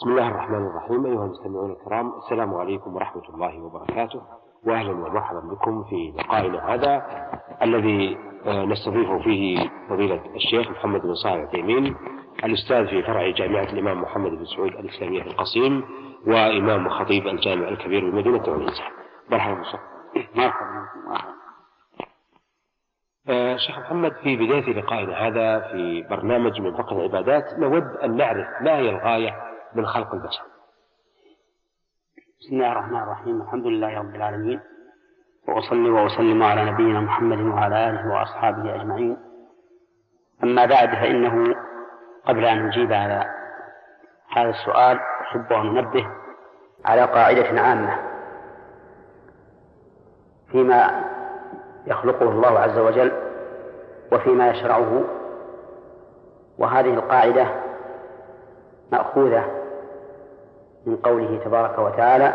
[0.00, 4.22] بسم الله الرحمن الرحيم أيها المستمعون الكرام السلام عليكم ورحمة الله وبركاته.
[4.66, 7.02] وأهلا ومرحبا بكم في لقائنا هذا
[7.62, 11.96] الذي آه، نستضيف فيه فضيلة الشيخ محمد بن صالح العثيمين
[12.44, 15.84] الأستاذ في فرع جامعة الإمام محمد بن سعود الإسلامية القصيم
[16.26, 18.82] وإمام وخطيب الجامع الكبير بمدينة عنيزة
[19.30, 19.62] مرحبا
[20.34, 20.86] مرحبا
[23.28, 28.46] آه، شيخ محمد في بداية لقائنا هذا في برنامج من فقه العبادات نود أن نعرف
[28.62, 30.42] ما هي الغاية من خلق البشر
[32.40, 33.42] بسم الله الرحمن الرحيم.
[33.42, 34.60] الحمد لله رب العالمين.
[35.48, 39.16] وأصلي وأسلم على نبينا محمد وعلى آله وأصحابه أجمعين.
[40.44, 41.54] أما بعد فإنه
[42.24, 43.24] قبل أن نجيب على
[44.32, 46.06] هذا السؤال أحب أن ننبه
[46.84, 47.98] على قاعدة عامة
[50.52, 51.04] فيما
[51.86, 53.12] يخلقه الله عز وجل
[54.12, 55.04] وفيما يشرعه.
[56.58, 57.46] وهذه القاعدة
[58.92, 59.59] مأخوذة
[60.86, 62.34] من قوله تبارك وتعالى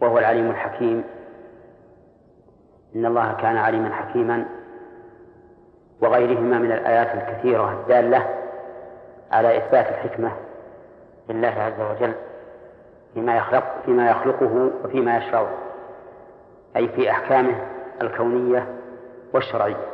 [0.00, 1.04] وهو العليم الحكيم.
[2.96, 4.46] إن الله كان عليما حكيما.
[6.02, 8.26] وغيرهما من الآيات الكثيرة الدالة
[9.32, 10.32] على إثبات الحكمة
[11.28, 12.12] لله عز وجل
[13.14, 15.48] فيما يخلق فيما يخلقه وفيما يشرعه
[16.76, 17.66] أي في أحكامه
[18.02, 18.66] الكونية
[19.34, 19.86] والشرعية.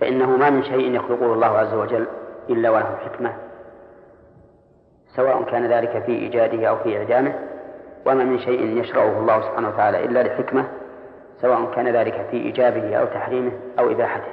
[0.00, 2.06] فإنه ما من شيء يخلقه الله عز وجل
[2.50, 3.32] إلا وله حكمة.
[5.16, 7.34] سواء كان ذلك في إيجاده أو في إعدامه
[8.06, 10.68] وما من شيء يشرعه الله سبحانه وتعالى إلا لحكمة
[11.40, 14.32] سواء كان ذلك في إيجابه أو تحريمه أو إباحته.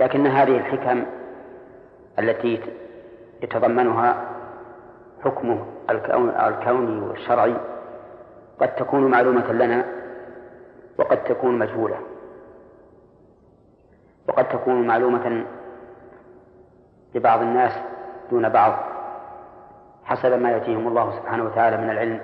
[0.00, 1.04] لكن هذه الحكم
[2.18, 2.60] التي
[3.42, 4.28] يتضمنها
[5.24, 7.54] حكمه الكوني والشرعي
[8.60, 9.84] قد تكون معلومة لنا
[10.98, 11.96] وقد تكون مجهولة.
[14.28, 15.44] وقد تكون معلومة
[17.14, 17.72] لبعض الناس
[18.30, 18.72] دون بعض
[20.04, 22.20] حسب ما يأتيهم الله سبحانه وتعالى من العلم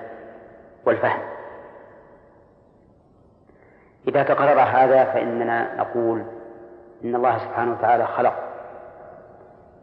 [0.85, 1.21] والفهم.
[4.07, 6.23] إذا تقرر هذا فإننا نقول
[7.03, 8.33] إن الله سبحانه وتعالى خلق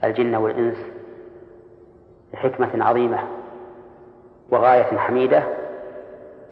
[0.05, 0.77] الجن والإنس
[2.35, 3.19] لحكمة عظيمة
[4.51, 5.43] وغاية حميدة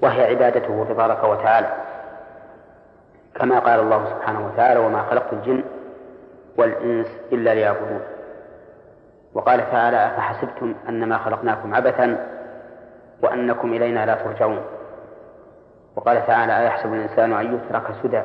[0.02, 1.83] وهي عبادته تبارك وتعالى.
[3.34, 5.64] كما قال الله سبحانه وتعالى وما خلقت الجن
[6.56, 8.00] والإنس إلا ليعبدون.
[9.34, 12.26] وقال تعالى أفحسبتم أنما خلقناكم عبثا
[13.22, 14.60] وأنكم إلينا لا ترجعون.
[15.96, 18.22] وقال تعالى أيحسب الإنسان أن يترك سدى.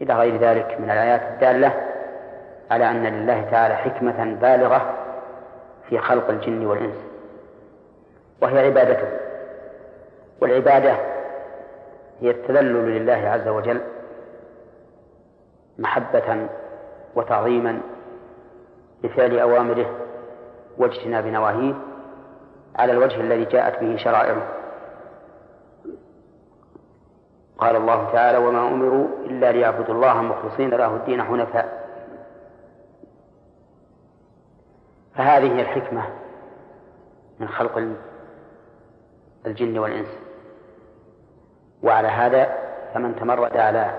[0.00, 1.72] إلى غير ذلك من الآيات الدالة
[2.70, 4.94] على أن لله تعالى حكمة بالغة
[5.88, 6.96] في خلق الجن والإنس.
[8.42, 9.08] وهي عبادته.
[10.40, 11.09] والعبادة
[12.20, 13.80] هي التذلل لله عز وجل
[15.78, 16.48] محبة
[17.14, 17.80] وتعظيما
[19.02, 19.96] بفعل أوامره
[20.78, 21.74] واجتناب نواهيه
[22.76, 24.48] على الوجه الذي جاءت به شرائعه.
[27.58, 31.80] قال الله تعالى وما أمروا إلا ليعبدوا الله مخلصين له الدين حنفاء.
[35.14, 36.02] فهذه هي الحكمة
[37.40, 37.94] من خلق
[39.46, 40.19] الجن والإنس.
[41.82, 42.58] وعلى هذا
[42.94, 43.94] فمن تمرد على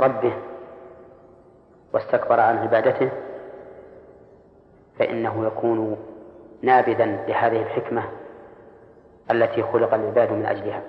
[0.00, 0.32] ربه
[1.92, 3.10] واستكبر عن عبادته
[4.98, 5.96] فإنه يكون
[6.62, 8.02] نابذا لهذه الحكمة
[9.30, 10.82] التي خلق العباد من أجلها.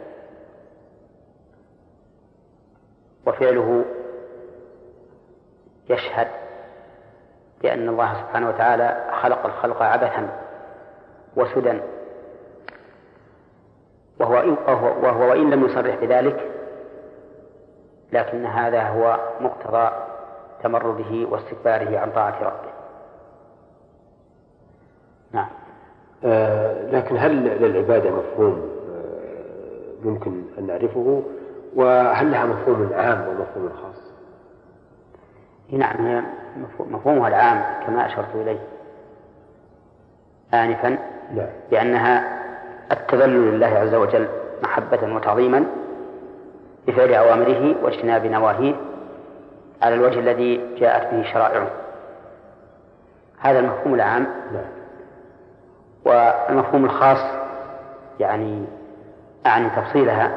[3.27, 3.85] وفعله
[5.89, 6.27] يشهد
[7.61, 10.29] بأن الله سبحانه وتعالى خلق الخلق عبثا
[11.35, 11.79] وسدى
[14.19, 14.57] وهو إن,
[15.03, 16.51] وهو وإن لم يصرح بذلك
[18.13, 19.91] لكن هذا هو مقتضى
[20.63, 22.71] تمرده واستكباره عن طاعة ربه.
[25.31, 25.47] نعم.
[26.25, 31.23] آه لكن هل للعبادة مفهوم آه ممكن أن نعرفه؟
[31.75, 34.11] وهل لها مفهوم عام ومفهوم خاص؟
[35.71, 36.23] نعم هي
[36.79, 38.59] مفهومها العام كما أشرت إليه.
[40.53, 40.89] آنفا
[41.35, 41.47] نعم.
[41.71, 42.36] بأنها
[42.91, 44.27] التذلل لله عز وجل
[44.63, 45.65] محبة وتعظيما
[46.87, 48.75] بفعل أوامره واجتناب نواهيه
[49.81, 51.67] على الوجه الذي جاءت به شرائعه.
[53.39, 54.27] هذا المفهوم العام
[56.05, 57.19] والمفهوم الخاص
[58.19, 58.65] يعني
[59.45, 60.35] أعني تفصيلها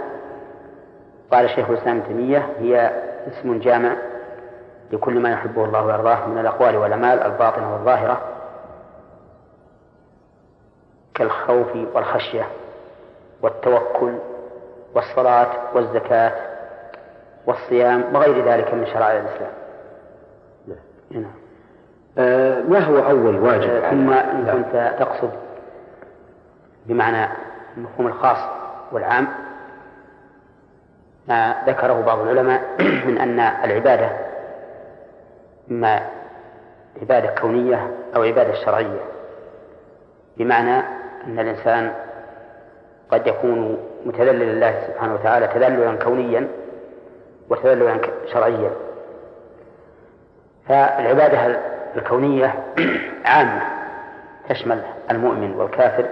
[1.32, 2.91] قال شيخ الإسلام ابن تيمية هي
[3.29, 3.93] اسم جامع
[4.93, 8.20] لكل ما يحبه الله ويرضاه من الأقوال والأعمال الباطنة والظاهرة
[11.21, 12.47] كالخوف والخشية
[13.43, 14.15] والتوكل
[14.95, 16.33] والصلاة والزكاة
[17.47, 19.51] والصيام وغير ذلك من شرائع الإسلام
[20.67, 20.79] نعم.
[21.11, 21.33] نعم.
[22.19, 24.63] آه ما هو أول واجب آه ثم إن نعم.
[24.63, 25.31] كنت تقصد
[26.87, 27.33] بمعنى
[27.77, 28.39] المفهوم الخاص
[28.93, 29.29] والعام
[31.29, 32.63] ما ذكره بعض العلماء
[33.07, 34.11] من أن العبادة
[35.71, 36.01] إما
[37.03, 39.01] عبادة كونية أو عبادة شرعية
[40.37, 41.93] بمعنى أن الإنسان
[43.11, 46.49] قد يكون متذللا لله سبحانه وتعالى تذللا كونيا
[47.49, 47.99] وتذللا
[48.33, 48.71] شرعيا.
[50.69, 51.61] فالعبادة
[51.97, 52.55] الكونية
[53.25, 53.63] عامة
[54.49, 56.05] تشمل المؤمن والكافر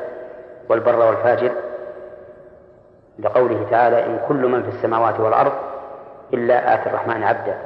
[0.68, 1.52] والبر والفاجر.
[3.18, 5.52] لقوله تعالى إن كل من في السماوات والأرض
[6.34, 7.58] إلا آتي الرحمن عبدا.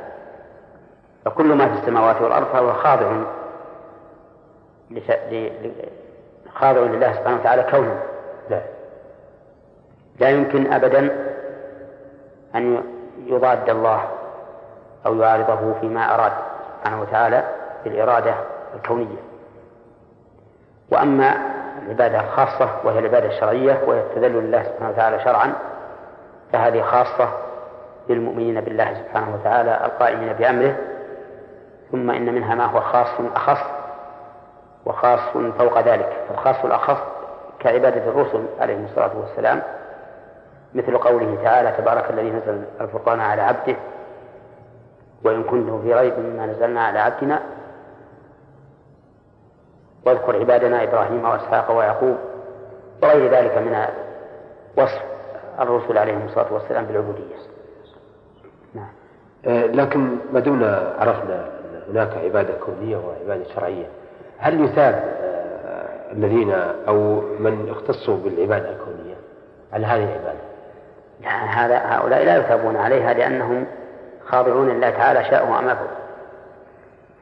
[1.25, 3.13] فكل ما في السماوات والأرض فهو خاضع
[6.55, 7.99] خاضع لله سبحانه وتعالى كونا
[8.51, 8.61] لا.
[10.21, 11.11] لا يمكن أبدا
[12.55, 12.83] أن
[13.27, 14.05] يضاد الله
[15.07, 16.33] أو يعارضه فيما أراد
[16.79, 17.45] سبحانه وتعالى
[17.85, 18.35] بالإرادة
[18.75, 19.17] الكونية.
[20.91, 21.35] وأما
[21.83, 25.53] العبادة الخاصة وهي العبادة الشرعية وهي التذلل لله سبحانه وتعالى شرعا
[26.53, 27.29] فهذه خاصة
[28.09, 30.77] للمؤمنين بالله سبحانه وتعالى القائمين بأمره
[31.93, 33.82] ثم إن منها ما هو خاص أخص
[34.87, 35.21] وخاص
[35.59, 36.99] فوق ذلك فالخاص الأخص
[37.61, 39.63] كعبادة الرسل عليهم الصلاة والسلام
[40.75, 43.77] مثل قوله تعالى تبارك الذي نزل الفرقان على عبده
[45.25, 47.43] وإن كنتم في ريب مما نزلنا على عبدنا.
[50.07, 52.17] واذكر عبادنا إبراهيم وإسحاق ويعقوب
[53.03, 53.87] وغير ذلك من
[54.79, 55.03] وصف
[55.61, 57.35] الرسل عليهم الصلاة والسلام بالعبودية.
[58.75, 58.89] نعم.
[59.47, 61.49] آه، لكن ما دمنا عرفنا
[61.89, 63.87] هناك عبادة كونية وعبادة شرعية.
[64.43, 66.53] هل يثاب آه، الذين
[66.89, 69.15] أو من اختصوا بالعبادة الكونية؟
[69.73, 70.39] على هذه العبادة؟
[71.21, 73.67] يعني هذا هؤلاء لا يثابون عليها لأنهم
[74.27, 75.87] خاضعون لله تعالى أم أبوا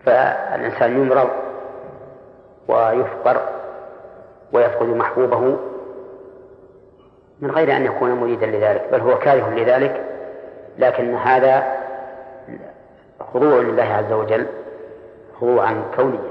[0.05, 1.29] فالإنسان يمرض
[2.69, 3.41] ويفقر
[4.53, 5.57] ويفقد محبوبه
[7.41, 10.05] من غير أن يكون مريدا لذلك بل هو كاره لذلك.
[10.79, 11.63] لكن هذا
[13.35, 14.47] خضوع لله عز وجل
[15.41, 16.19] خضوعا كونيا.
[16.19, 16.30] لا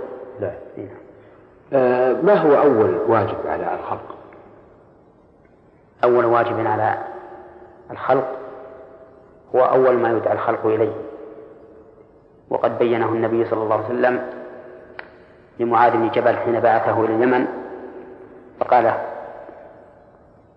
[2.24, 4.16] ما هو أول واجب على الخلق؟
[6.04, 6.98] أول واجب على
[7.92, 8.28] الخلق
[9.56, 10.94] هو أول ما يدعى الخلق إليه.
[12.50, 14.22] وقد بينه النبي صلى الله عليه وسلم
[15.60, 17.48] لمعاذ بن جبل حين بعثه إلى اليمن
[18.60, 18.94] فقال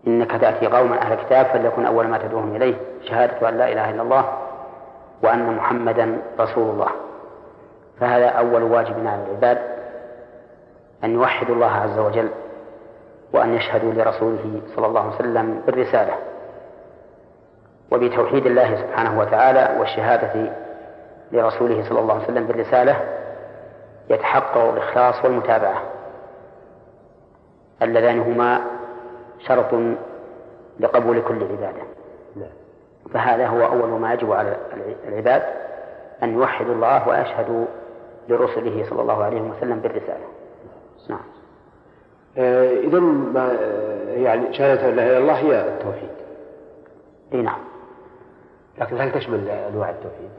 [0.06, 2.74] إنك تأتي قوما أهل كتاب فليكن أول ما تدعوهم إليه.
[3.02, 4.38] شهادة أن لا إله إلا الله
[5.22, 6.88] وأن محمدا رسول الله.
[8.00, 9.71] فهذا أول واجب على العباد.
[11.04, 12.28] أن يوحدوا الله عز وجل
[13.32, 16.14] وأن يشهدوا لرسوله صلى الله عليه وسلم بالرسالة
[17.92, 20.52] وبتوحيد الله سبحانه وتعالى والشهادة
[21.32, 22.96] لرسوله صلى الله عليه وسلم بالرسالة
[24.10, 25.82] يتحقق الإخلاص والمتابعة.
[27.82, 28.60] اللذان هما
[29.38, 29.74] شرط
[30.80, 31.82] لقبول كل عبادة.
[32.36, 32.50] نعم.
[33.14, 34.56] فهذا هو أول ما يجب على
[35.08, 35.42] العباد
[36.22, 37.66] أن يوحدوا الله ويشهدوا
[38.28, 40.24] لرسله صلى الله عليه وسلم بالرسالة.
[41.08, 41.20] نعم.
[42.38, 43.52] آه إذا ما
[44.08, 46.10] يعني شهادة لا إله إلا الله هي التوحيد.
[47.34, 47.60] أي نعم.
[48.78, 50.30] لكن هل تشمل أنواع التوحيد؟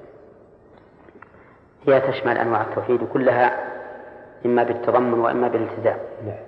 [1.88, 3.74] هي تشمل أنواع التوحيد كلها
[4.46, 5.98] إما بالتضمن وإما بالالتزام.
[6.26, 6.44] نعم.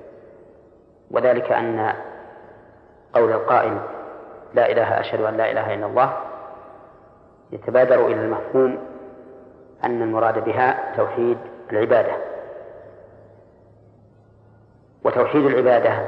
[1.11, 1.93] وذلك أن
[3.13, 3.77] قول القائل
[4.53, 6.17] لا إله أشهد أن لا إله إلا الله
[7.51, 8.77] يتبادر إلى المفهوم
[9.83, 11.37] أن المراد بها توحيد
[11.71, 12.15] العبادة.
[15.05, 16.07] وتوحيد العبادة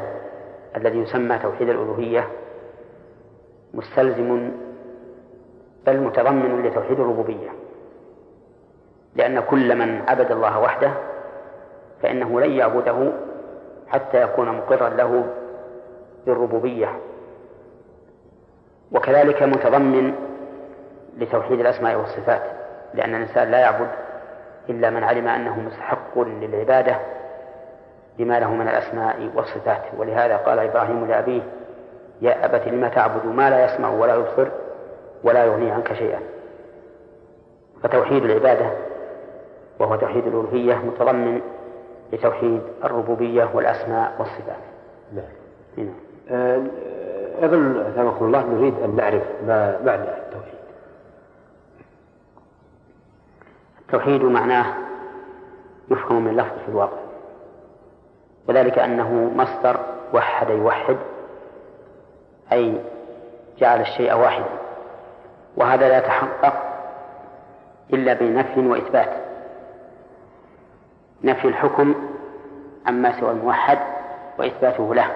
[0.75, 2.27] الذي يسمى توحيد الألوهية
[3.73, 4.51] مستلزم
[5.85, 7.49] بل متضمن لتوحيد الربوبية
[9.15, 10.91] لأن كل من عبد الله وحده
[12.01, 13.11] فإنه لن يعبده
[13.87, 15.25] حتى يكون مقرا له
[16.25, 16.99] بالربوبية.
[18.91, 20.13] وكذلك متضمن
[21.17, 22.41] لتوحيد الأسماء والصفات
[22.93, 23.87] لأن الإنسان لا يعبد
[24.69, 26.97] إلا من علم أنه مستحق للعبادة
[28.17, 29.81] بما له من الأسماء والصفات.
[29.97, 31.41] ولهذا قال إبراهيم لأبيه
[32.21, 34.47] يا أبت لم تعبد ما لا يسمع ولا يبصر
[35.23, 36.19] ولا يغني عنك شيئا؟
[37.83, 38.71] فتوحيد العبادة
[39.79, 41.41] وهو توحيد الألوهية متضمن
[42.13, 44.63] لتوحيد الربوبية والأسماء والصفات.
[45.13, 45.93] نعم.
[46.31, 46.63] آه،
[47.43, 50.57] أيضا أثابكم الله نريد أن نعرف ما معنى التوحيد.
[53.81, 54.73] التوحيد معناه
[55.91, 57.06] يفهم من لفظ في الواقع.
[58.47, 59.79] وذلك أنه مصدر
[60.13, 60.97] وحد يوحد
[62.51, 62.81] أي
[63.57, 64.45] جعل الشيء واحدا
[65.57, 66.53] وهذا لا يتحقق
[67.93, 69.09] إلا بنفي وإثبات.
[71.23, 71.95] نفي الحكم
[72.87, 73.79] عما سوى الموحد
[74.39, 75.11] وإثباته له.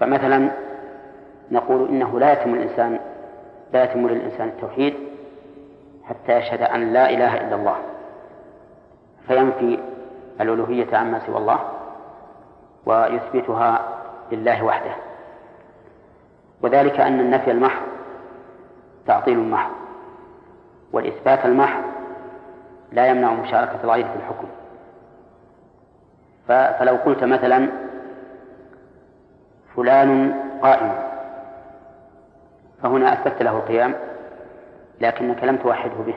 [0.00, 0.50] فمثلا
[1.50, 2.98] نقول إنه لا يتم الإنسان
[3.72, 4.94] لا يتم للإنسان التوحيد
[6.04, 7.76] حتى يشهد أن لا إله إلا الله.
[9.26, 9.78] فينفي
[10.40, 11.58] الألوهية عما سوى الله
[12.86, 13.88] ويثبتها
[14.32, 14.94] لله وحده.
[16.62, 17.82] وذلك أن النفي المحض
[19.06, 19.70] تعطيل محض
[20.92, 21.82] والإثبات المحض
[22.92, 24.46] لا يمنع مشاركة الغير في الحكم.
[26.48, 27.68] فلو قلت مثلا
[29.76, 30.92] فلان قائم
[32.82, 33.94] فهنا أثبت له القيام
[35.00, 36.14] لكنك لم توحده به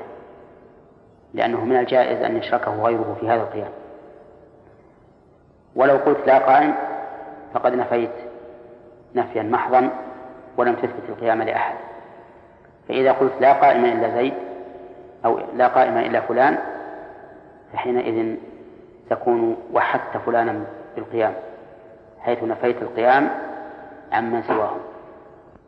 [1.33, 3.71] لأنه من الجائز أن يشركه غيره في هذا القيام.
[5.75, 6.73] ولو قلت لا قائم
[7.53, 8.11] فقد نفيت
[9.15, 9.89] نفيا محضا
[10.57, 11.75] ولم تثبت القيام لأحد.
[12.87, 14.33] فإذا قلت لا قائم إلا زيد
[15.25, 16.57] أو لا قائم إلا فلان
[17.73, 18.35] فحينئذ
[19.09, 20.63] تكون وحدت فلانا
[20.95, 21.33] بالقيام
[22.19, 23.29] حيث نفيت القيام
[24.11, 24.75] عمن سواه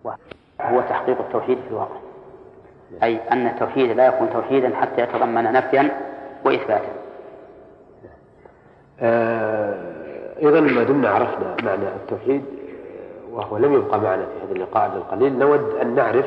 [0.04, 1.96] وهو تحقيق التوحيد في الواقع.
[3.04, 5.90] أي أن التوحيد لا يكون توحيدا حتى يتضمن نفيا
[6.46, 6.92] وإثباتا.
[9.02, 9.87] آه
[10.42, 12.46] أيضا ما دمنا عرفنا معنى التوحيد
[13.32, 15.40] وهو لم يبقى معنا في هذا اللقاء القليل.
[15.40, 16.26] نود أن نعرف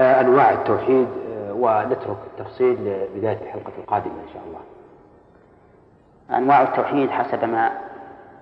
[0.00, 4.60] آه أنواع التوحيد آه ونترك التفصيل لبداية الحلقة القادمة إن شاء الله.
[6.38, 7.70] أنواع التوحيد حسب ما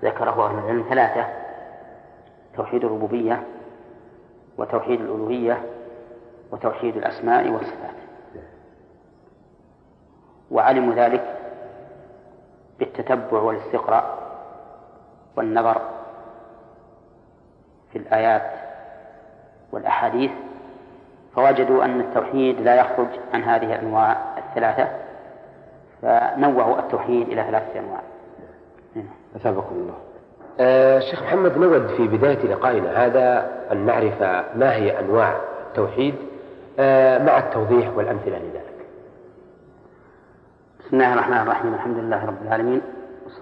[0.03, 1.27] ذكره أهل العلم ثلاثة
[2.57, 3.43] توحيد الربوبية
[4.59, 5.63] وتوحيد الألوهية
[6.53, 7.95] وتوحيد الأسماء والصفات.
[10.51, 11.37] وعلموا ذلك
[12.79, 14.22] بالتتبع والاستقراء.
[15.37, 15.81] والنظر
[17.93, 18.51] في الآيات
[19.73, 20.31] والأحاديث
[21.37, 24.89] فوجدوا أن التوحيد لا يخرج عن هذه الأنواع الثلاثة
[26.03, 28.01] فنوعوا التوحيد إلى ثلاثة أنواع.
[29.37, 29.95] أثابكم الله.
[30.61, 34.23] آه شيخ محمد نود في بداية لقائنا هذا أن نعرف
[34.57, 35.37] ما هي أنواع
[35.69, 36.15] التوحيد
[36.79, 38.87] آه مع التوضيح والأمثلة لذلك.
[40.81, 42.81] بسم الله الرحمن الرحيم الحمد لله رب العالمين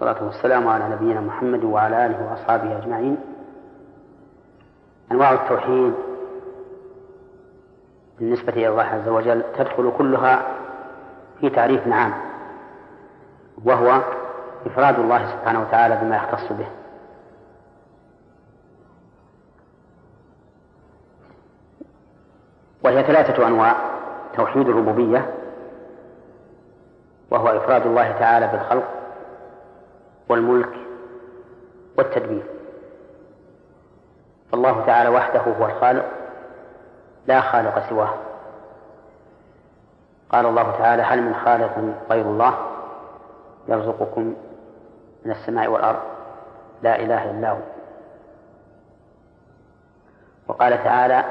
[0.01, 3.17] والصلاة والسلام على نبينا محمد وعلى آله وأصحابه أجمعين.
[5.11, 5.93] أنواع التوحيد
[8.19, 10.45] بالنسبة إلى الله عز وجل تدخل كلها
[11.39, 12.13] في تعريف عام
[13.65, 14.01] وهو
[14.65, 16.67] إفراد الله سبحانه وتعالى بما يختص به.
[22.83, 23.75] وهي ثلاثة أنواع
[24.35, 25.33] توحيد الربوبية
[27.31, 29.00] وهو إفراد الله تعالى بالخلق
[30.31, 30.73] والملك
[31.97, 32.43] والتدبير.
[34.51, 36.05] فالله تعالى وحده هو الخالق
[37.27, 38.13] لا خالق سواه.
[40.29, 42.53] قال الله تعالى هل من خالق غير الله
[43.67, 44.35] يرزقكم
[45.25, 45.99] من السماء والأرض؟
[46.83, 47.59] لا إله إلا هو.
[50.47, 51.23] وقال تعالى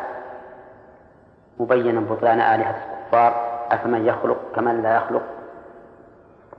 [1.61, 5.23] مبينا بطلان آلهة الكفار أفمن يخلق كمن لا يخلق؟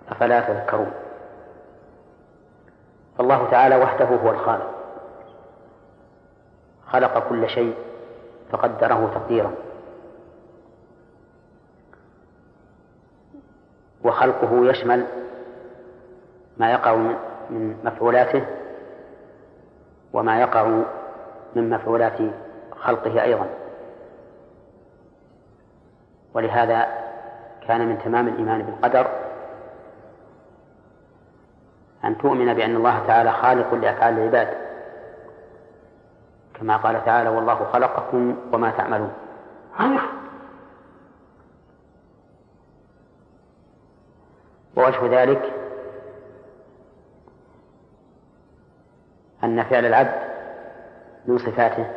[0.10, 0.92] أفلا تذكرون؟
[3.18, 4.72] فالله تعالى وحده هو الخالق.
[6.88, 7.76] خلق كل شيء
[8.52, 9.52] فقدره تقديرا.
[14.04, 15.06] وخلقه يشمل
[16.58, 16.96] ما يقع
[17.50, 18.46] من مفعولاته
[20.14, 20.64] وما يقع
[21.56, 22.18] من مفعولات
[22.80, 23.48] خلقه أيضا.
[26.34, 26.88] ولهذا
[27.68, 29.21] كان من تمام الإيمان بالقدر
[32.06, 34.58] أن تؤمن بأن الله تعالى خالق لأفعال العباد.
[36.54, 39.14] كما قال تعالى والله خلقكم وما تعملون.
[44.76, 45.54] ووجه ذلك
[49.44, 50.32] أن فعل العبد
[51.26, 51.92] من صفاته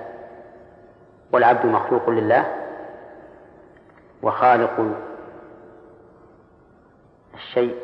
[1.32, 2.46] والعبد مخلوق لله
[4.22, 4.94] وخالق
[7.34, 7.76] الشيء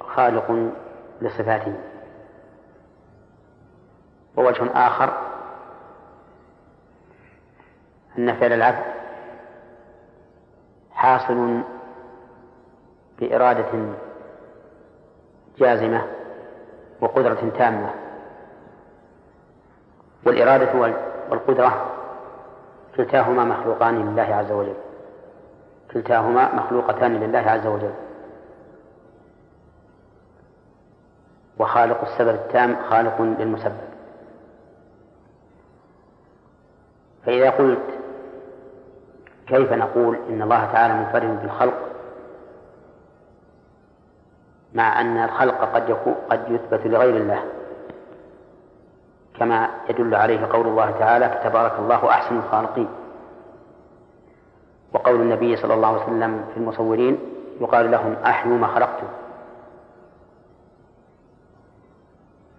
[0.00, 0.72] خالق
[1.20, 1.74] لصفاته
[4.36, 5.12] ووجه آخر
[8.18, 8.84] أن فعل العبد
[10.92, 11.60] حاصل
[13.18, 13.94] بإرادة
[15.58, 16.06] جازمة
[17.00, 17.90] وقدرة تامة
[20.26, 20.94] والإرادة
[21.30, 21.92] والقدرة
[22.96, 24.74] كلتاهما مخلوقان لله عز وجل
[25.92, 27.92] كلتاهما مخلوقتان لله عز وجل.
[31.58, 33.86] وخالق السبب التام خالق للمسبب.
[37.26, 37.82] فإذا قلت
[39.46, 41.74] كيف نقول إن الله تعالى منفرد بالخلق؟
[44.74, 47.42] مع أن الخلق قد يكون قد يثبت لغير الله.
[49.38, 52.88] كما يدل عليه قول الله تعالى تبارك الله أحسن الخالقين
[54.92, 57.18] وقول النبي صلى الله عليه وسلم في المصورين
[57.60, 59.06] يقال لهم أحيوا ما خلقتم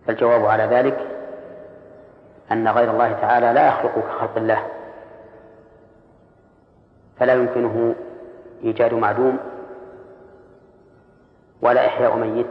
[0.08, 1.08] فالجواب على ذلك
[2.52, 4.64] أن غير الله تعالى لا يخلق كخلق الله
[7.20, 7.96] فلا يمكنه
[8.64, 9.38] إيجاد معدوم
[11.62, 12.48] ولا إحياء ميت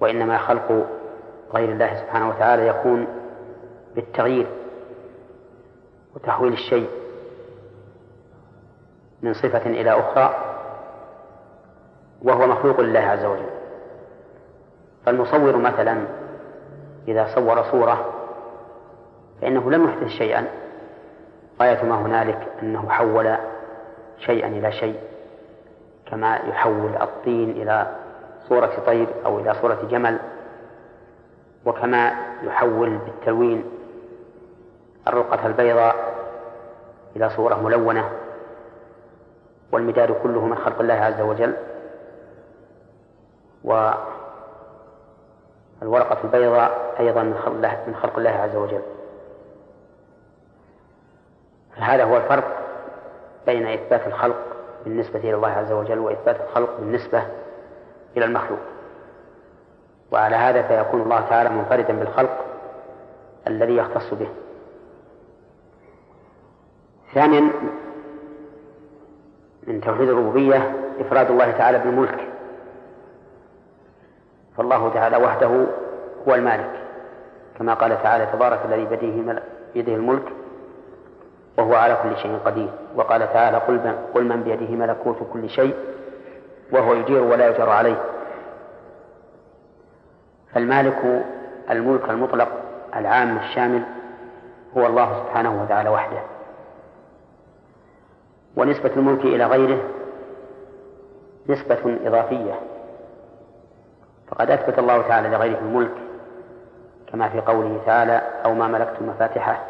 [0.00, 0.86] وإنما خلق
[1.54, 3.06] غير الله سبحانه وتعالى يكون
[3.94, 4.46] بالتغيير
[6.14, 6.90] وتحويل الشيء
[9.22, 10.34] من صفة إلى أخرى
[12.22, 13.49] وهو مخلوق لله عز وجل.
[15.10, 16.04] فالمصور مثلا
[17.08, 18.12] إذا صور صورة
[19.40, 20.46] فإنه لم يحدث شيئا
[21.60, 23.36] غاية ما هنالك أنه حول
[24.18, 25.00] شيئا إلى شيء
[26.10, 27.86] كما يحول الطين إلى
[28.48, 30.18] صورة طير أو إلى صورة جمل
[31.64, 32.12] وكما
[32.42, 33.64] يحول بالتلوين
[35.08, 35.96] الرقة البيضاء
[37.16, 38.10] إلى صورة ملونة.
[39.72, 41.54] والمداد كله من خلق الله عز وجل.
[45.80, 48.82] والورقة البيضاء أيضا من خلق الله, من خلق الله عز وجل.
[51.76, 52.56] فهذا هو الفرق
[53.46, 54.36] بين إثبات الخلق
[54.84, 57.26] بالنسبة إلى الله عز وجل وإثبات الخلق بالنسبة
[58.16, 58.60] إلى المخلوق.
[60.12, 62.44] وعلى هذا فيكون الله تعالى منفردا بالخلق
[63.46, 64.28] الذي يختص به.
[67.14, 67.50] ثانيا
[69.66, 72.29] من توحيد الربوبية إفراد الله تعالى بالملك.
[74.56, 75.66] فالله تعالى وحده
[76.28, 76.70] هو المالك
[77.58, 79.42] كما قال تعالى تبارك الذي بيده
[79.74, 80.32] بيده الملك
[81.58, 82.68] وهو على كل شيء قدير.
[82.96, 85.74] وقال تعالى قل من, قل من بيده ملكوت كل شيء
[86.72, 88.02] وهو يجير ولا يجر عليه.
[90.54, 91.24] فالمالك
[91.70, 92.48] الملك المطلق
[92.96, 93.82] العام الشامل
[94.76, 96.20] هو الله سبحانه وتعالى وحده.
[98.56, 99.82] ونسبة الملك إلى غيره
[101.48, 102.54] نسبة إضافية.
[104.30, 105.94] فقد أثبت الله تعالى لغيره الملك
[107.12, 109.64] كما في قوله تعالى أو ما ملكتم مفاتحه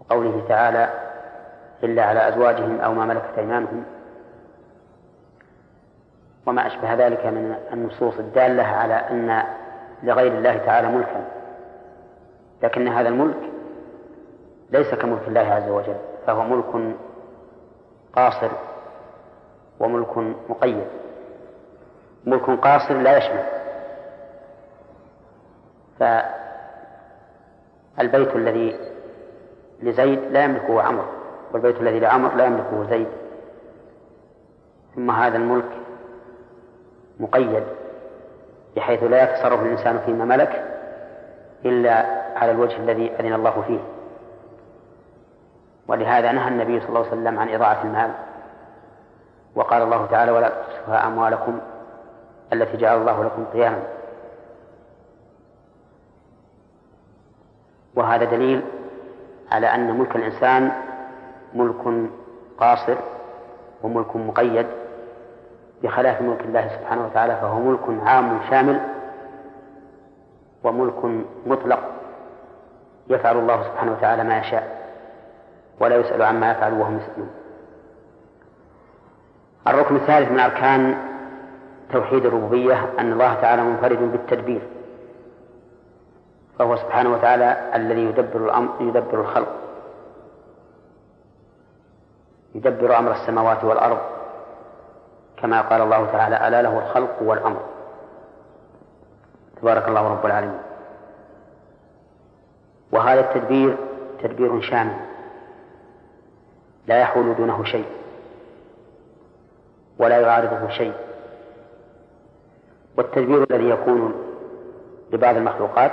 [0.00, 0.88] وقوله تعالى
[1.82, 3.84] إلا على أزواجهم أو ما ملكت أيمانهم
[6.46, 9.42] وما أشبه ذلك من النصوص الدالة على أن
[10.02, 11.24] لغير الله تعالى ملكا
[12.62, 13.50] لكن هذا الملك
[14.70, 16.96] ليس كملك الله عز وجل فهو ملك
[18.12, 18.50] قاصر
[19.80, 20.86] وملك مقيد.
[22.26, 23.44] ملك قاصر لا يشمل.
[27.96, 28.78] فالبيت الذي
[29.82, 31.06] لزيد لا يملكه عمرو
[31.52, 33.08] والبيت الذي لعمر لا يملكه زيد.
[34.94, 35.70] ثم هذا الملك
[37.20, 37.64] مقيد
[38.76, 40.64] بحيث لا يتصرف الإنسان فيما ملك
[41.64, 42.04] إلا
[42.36, 43.80] على الوجه الذي أذن الله فيه.
[45.88, 48.10] ولهذا نهى النبي صلى الله عليه وسلم عن إضاعة المال.
[49.54, 51.60] وقال الله تعالى ولا تسفها أموالكم
[52.52, 53.82] التي جعل الله لكم قياما.
[57.94, 58.62] وهذا دليل
[59.52, 60.72] على أن ملك الإنسان
[61.54, 62.10] ملك
[62.58, 62.96] قاصر
[63.82, 64.66] وملك مقيد
[65.82, 68.80] بخلاف ملك الله سبحانه وتعالى فهو ملك عام شامل
[70.64, 71.80] وملك مطلق
[73.08, 74.78] يفعل الله سبحانه وتعالى ما يشاء
[75.80, 77.30] ولا يسأل عما يفعل وهم يسألون
[79.68, 81.07] الركن الثالث من أركان
[81.92, 84.62] توحيد الربوبية أن الله تعالى منفرد بالتدبير.
[86.58, 89.48] فهو سبحانه وتعالى الذي يدبر الأمر يدبر الخلق.
[92.54, 93.98] يدبر أمر السماوات والأرض.
[95.36, 97.60] كما قال الله تعالى ألا له الخلق والأمر.
[99.60, 100.60] تبارك الله رب العالمين.
[102.92, 103.76] وهذا التدبير
[104.22, 104.96] تدبير شامل.
[106.86, 107.86] لا يحول دونه شيء.
[109.98, 111.07] ولا يعارضه شيء.
[112.98, 114.14] والتدبير الذي يكون
[115.12, 115.92] لبعض المخلوقات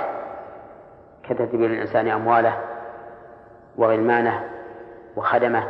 [1.28, 2.60] كتدبير الإنسان أمواله
[3.76, 4.44] وغلمانه
[5.16, 5.68] وخدمه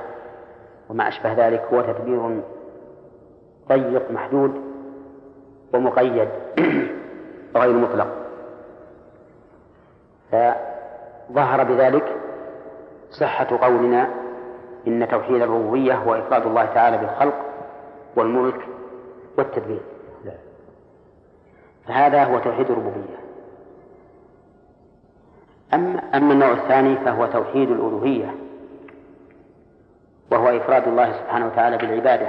[0.89, 2.41] وما أشبه ذلك هو تدبير
[3.69, 4.63] ضيق محدود
[5.75, 6.29] ومقيد
[7.57, 8.09] غير مطلق.
[10.33, 12.17] فظهر بذلك
[13.11, 14.09] صحة قولنا
[14.87, 17.35] إن توحيد الربوبية هو إفراد الله تعالى بالخلق
[18.17, 18.61] والملك
[19.39, 19.96] والتدبير.
[21.89, 23.17] فهذا هو توحيد الربوبية.
[25.75, 28.35] أما أما النوع الثاني فهو توحيد الألوهية
[30.31, 32.29] وهو إفراد الله سبحانه وتعالى بالعبادة.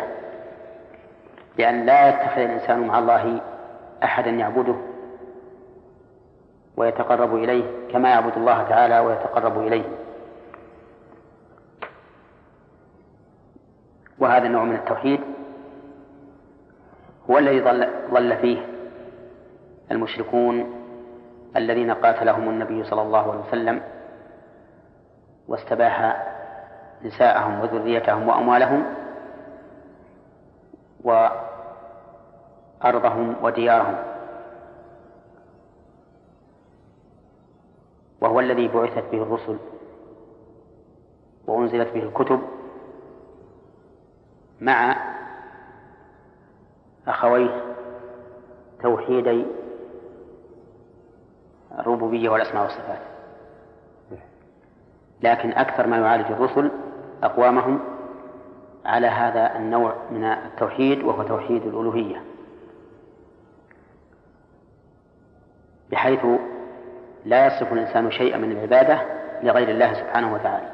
[1.58, 3.42] لأن لا يتخذ الإنسان مع الله
[4.04, 4.76] أحدا يعبده
[6.78, 9.84] ويتقرب إليه كما يعبد الله تعالى ويتقرب إليه.
[14.20, 15.20] وهذا النوع من التوحيد
[17.30, 17.60] هو الذي
[18.12, 18.77] ضل, فيه.
[19.92, 20.74] المشركون
[21.56, 23.82] الذين قاتلهم النبي صلى الله عليه وسلم
[25.48, 26.28] واستباح
[27.04, 28.86] نساءهم وذريتهم وأموالهم
[32.84, 33.98] وأرضهم وديارهم.
[38.22, 39.58] وهو الذي بعثت به الرسل
[41.48, 42.40] وأنزلت به الكتب
[44.62, 44.98] مع
[47.08, 47.62] أخويه
[48.82, 49.46] توحيدي
[51.80, 53.00] الربوبية والأسماء والصفات.
[55.22, 56.72] لكن أكثر ما يعالج الرسل
[57.24, 57.80] أقوامهم
[58.86, 62.22] على هذا النوع من التوحيد وهو توحيد الألوهية.
[65.92, 66.26] بحيث
[67.26, 69.02] لا يصرف الإنسان شيئا من العبادة
[69.44, 70.72] لغير الله سبحانه وتعالى.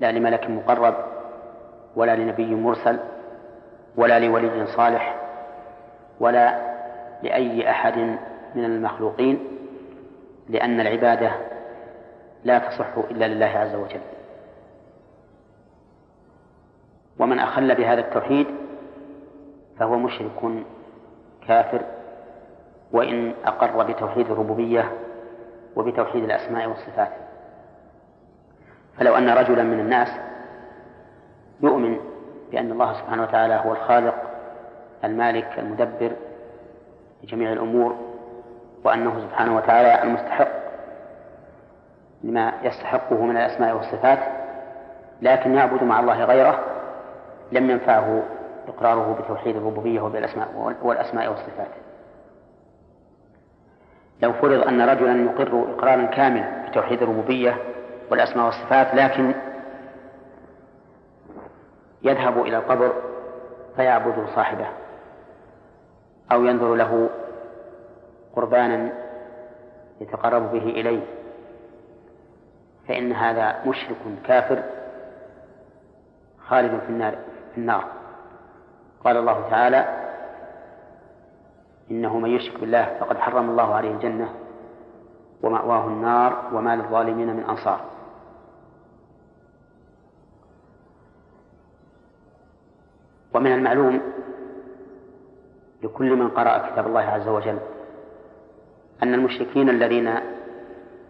[0.00, 0.94] لا لملك مقرب
[1.96, 2.98] ولا لنبي مرسل
[3.96, 5.16] ولا لولي صالح
[6.20, 6.58] ولا
[7.22, 8.18] لأي أحد
[8.58, 9.38] من المخلوقين
[10.48, 11.30] لأن العبادة
[12.44, 14.00] لا تصح إلا لله عز وجل.
[17.18, 18.46] ومن أخل بهذا التوحيد
[19.78, 20.64] فهو مشرك
[21.48, 21.82] كافر
[22.92, 24.92] وإن أقر بتوحيد الربوبية
[25.76, 27.12] وبتوحيد الأسماء والصفات.
[28.98, 30.08] فلو أن رجلا من الناس
[31.62, 31.98] يؤمن
[32.50, 34.14] بأن الله سبحانه وتعالى هو الخالق
[35.04, 36.12] المالك المدبر
[37.22, 38.07] لجميع الأمور
[38.84, 40.48] وأنه سبحانه وتعالى المستحق
[42.24, 44.18] لما يستحقه من الأسماء والصفات
[45.22, 46.64] لكن يعبد مع الله غيره
[47.52, 48.22] لم ينفعه
[48.68, 51.68] إقراره بتوحيد الربوبية وبالأسماء والأسماء والصفات.
[54.22, 57.56] لو فرض أن رجلا يقر إقرارا كاملا بتوحيد الربوبية
[58.10, 59.34] والأسماء والصفات لكن
[62.02, 62.92] يذهب إلى القبر
[63.76, 64.66] فيعبد صاحبه
[66.32, 67.08] أو ينظر له
[68.38, 68.92] قربانا
[70.00, 71.02] يتقرب به إليه
[72.88, 74.62] فإن هذا مشرك كافر
[76.48, 77.18] خالد في النار
[77.54, 77.84] في النار.
[79.04, 80.08] قال الله تعالى
[81.90, 84.34] إنه من يشرك بالله فقد حرم الله عليه الجنة
[85.42, 87.80] ومأواه النار وما للظالمين من أنصار.
[93.34, 94.00] ومن المعلوم
[95.82, 97.58] لكل من قرأ كتاب الله عز وجل
[99.02, 100.14] أن المشركين الذين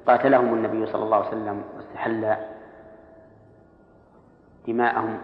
[0.07, 2.37] قاتلهم النبي صلى الله عليه وسلم واستحل
[4.67, 5.19] دماءهم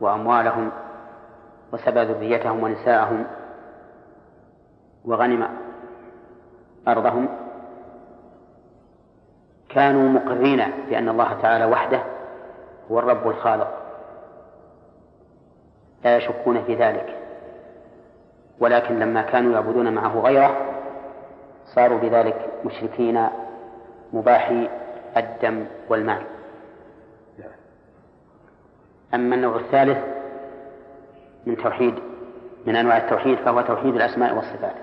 [0.00, 0.70] وأموالهم
[1.72, 3.26] وسبى ذريتهم ونساءهم
[5.04, 5.48] وغنم
[6.88, 7.28] أرضهم
[9.68, 12.02] كانوا مقرين بأن الله تعالى وحده
[12.90, 13.74] هو الرب الخالق.
[16.04, 17.16] لا يشكون في ذلك
[18.60, 20.67] ولكن لما كانوا يعبدون معه غيره
[21.74, 23.28] صاروا بذلك مشركين
[24.12, 24.68] مباحي
[25.16, 26.22] الدم والمال.
[29.14, 29.98] أما النوع الثالث
[31.46, 31.94] من توحيد
[32.66, 34.74] من أنواع التوحيد فهو توحيد الأسماء والصفات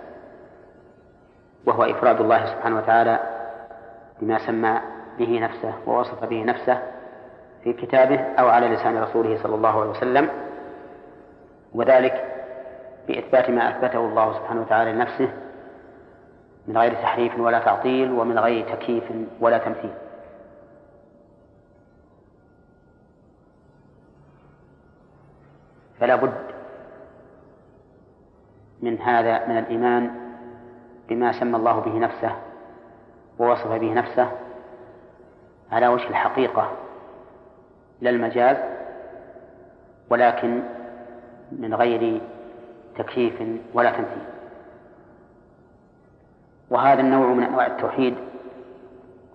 [1.65, 3.19] وهو إفراد الله سبحانه وتعالى
[4.21, 4.79] بما سمى
[5.19, 6.81] به نفسه ووصف به نفسه
[7.63, 10.29] في كتابه أو على لسان رسوله صلى الله عليه وسلم
[11.73, 12.25] وذلك
[13.07, 15.29] بإثبات ما أثبته الله سبحانه وتعالى لنفسه
[16.67, 19.03] من غير تحريف ولا تعطيل ومن غير تكييف
[19.39, 19.93] ولا تمثيل.
[25.99, 26.33] فلا بد
[28.81, 30.11] من هذا من الإيمان
[31.09, 32.35] بما سمى الله به نفسه
[33.39, 34.31] ووصف به نفسه
[35.71, 36.71] على وجه الحقيقة
[38.01, 38.57] لا المجاز
[40.09, 40.63] ولكن
[41.51, 42.21] من غير
[42.97, 43.41] تكييف
[43.73, 44.34] ولا تمثيل.
[46.69, 48.15] وهذا النوع من أنواع التوحيد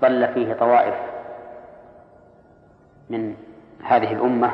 [0.00, 0.94] ضل فيه طوائف
[3.10, 3.36] من
[3.82, 4.50] هذه الأمة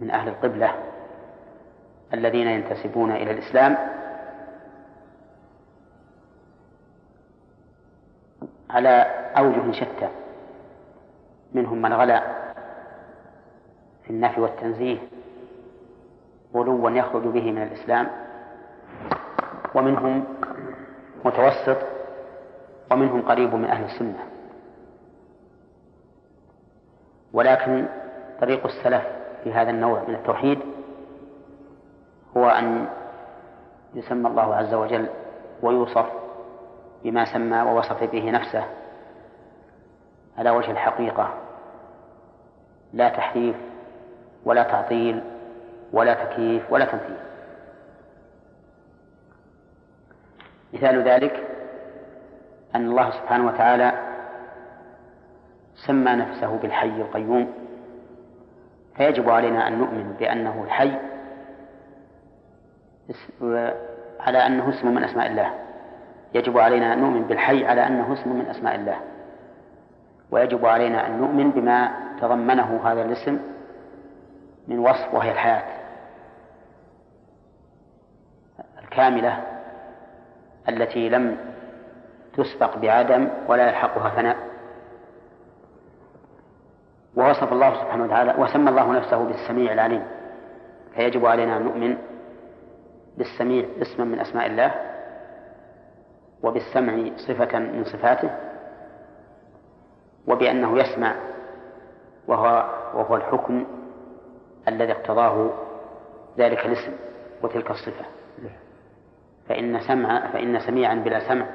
[0.00, 0.74] من أهل القبلة
[2.14, 3.76] الذين ينتسبون إلى الإسلام.
[8.70, 8.90] على
[9.38, 10.08] أوجه شتى
[11.54, 12.22] منهم من غلا
[14.04, 14.98] في النفي والتنزيه
[16.54, 18.08] غلوا يخرج به من الإسلام
[19.74, 20.24] ومنهم
[21.24, 21.76] متوسط
[22.92, 24.26] ومنهم قريب من أهل السنة.
[27.32, 27.88] ولكن
[28.40, 29.02] طريق السلف
[29.44, 30.58] في هذا النوع من التوحيد
[32.36, 32.88] هو أن
[33.94, 35.08] يسمى الله عز وجل
[35.62, 36.06] ويوصف
[37.04, 38.64] بما سمى ووصف به نفسه
[40.38, 41.34] على وجه الحقيقة.
[42.92, 43.56] لا تحريف
[44.44, 45.22] ولا تعطيل
[45.92, 47.16] ولا تكييف ولا تمثيل
[50.72, 51.46] مثال ذلك
[52.74, 53.92] أن الله سبحانه وتعالى
[55.86, 57.52] سمى نفسه بالحي القيوم
[58.96, 60.92] فيجب علينا أن نؤمن بأنه الحي
[64.20, 65.54] على أنه اسم من أسماء الله.
[66.34, 68.96] يجب علينا أن نؤمن بالحي على أنه اسم من أسماء الله.
[70.30, 73.38] ويجب علينا أن نؤمن بما تضمنه هذا الاسم
[74.68, 75.62] من وصف وهي الحياة
[78.82, 79.49] الكاملة
[80.70, 81.36] التي لم
[82.36, 84.36] تسبق بعدم ولا يلحقها فناء.
[87.16, 90.06] ووصف الله سبحانه وتعالى وسمى الله نفسه بالسميع العليم.
[90.94, 91.96] فيجب علينا أن نؤمن
[93.18, 94.74] بالسميع اسما من أسماء الله
[96.42, 98.30] وبالسمع صفة من صفاته
[100.26, 101.14] وبأنه يسمع
[102.28, 103.66] وهو وهو الحكم
[104.68, 105.50] الذي اقتضاه
[106.38, 106.92] ذلك الاسم
[107.42, 108.04] وتلك الصفة.
[109.50, 111.46] فإن سمع فإن سميعا بلا سمع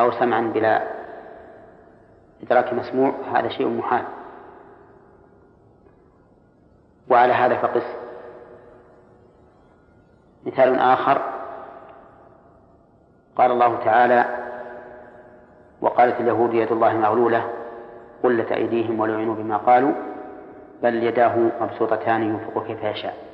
[0.00, 0.82] أو سمعا بلا
[2.42, 4.04] إدراك مسموع هذا شيء محال.
[7.08, 7.82] وعلى هذا فقس.
[10.46, 11.22] مثال آخر.
[13.36, 14.24] قال الله تعالى
[15.80, 17.50] وقالت اليهود يد الله مغلولة
[18.22, 19.92] قلت أيديهم ولعنوا بما قالوا
[20.82, 23.29] بل يداه مبسوطتان ينفق كيف يشاء.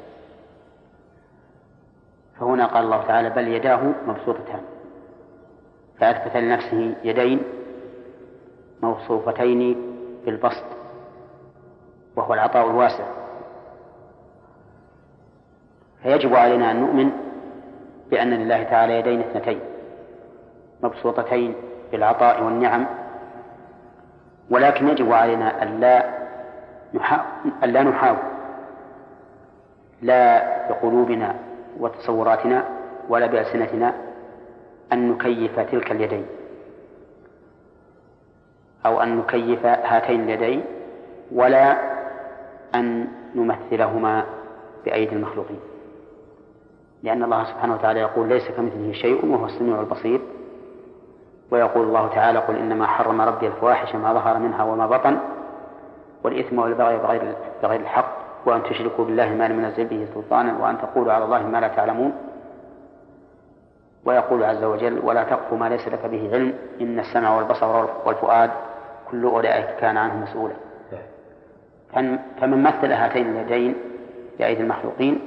[2.40, 4.60] فهنا قال الله تعالى بل يداه مبسوطتان.
[6.00, 7.42] فأثبت لنفسه يدين
[8.82, 9.76] موصوفتين
[10.24, 10.64] بالبسط
[12.16, 13.04] وهو العطاء الواسع.
[16.02, 17.12] فيجب علينا أن نؤمن
[18.10, 19.60] بأن لله تعالى يدين اثنتين
[20.82, 21.54] مبسوطتين
[21.92, 22.86] بالعطاء والنعم.
[24.50, 26.16] ولكن يجب علينا ألا
[27.64, 28.18] ألا نحاول
[30.02, 31.34] لا بقلوبنا
[31.80, 32.64] وتصوراتنا
[33.08, 33.94] ولا بألسنتنا
[34.92, 36.26] أن نكيف تلك اليدين.
[38.86, 40.64] أو أن نكيف هاتين اليدين
[41.32, 41.76] ولا
[42.74, 44.24] أن نمثلهما
[44.84, 45.60] بأيدي المخلوقين.
[47.02, 50.20] لأن الله سبحانه وتعالى يقول ليس كمثله شيء وهو السميع البصير.
[51.50, 55.18] ويقول الله تعالى قل إنما حرم ربي الفواحش ما ظهر منها وما بطن
[56.24, 58.15] والإثم والبغي بغير بغير الحق.
[58.46, 62.12] وأن تشركوا بالله ما لم ينزل به سلطانا وأن تقولوا على الله ما لا تعلمون.
[64.04, 68.50] ويقول عز وجل ولا تقف ما ليس لك به علم إن السمع والبصر والفؤاد
[69.10, 70.54] كل أولئك كان عنه مسؤولا.
[72.40, 73.74] فمن مثل هاتين اليدين
[74.38, 75.20] بأيدي المخلوقين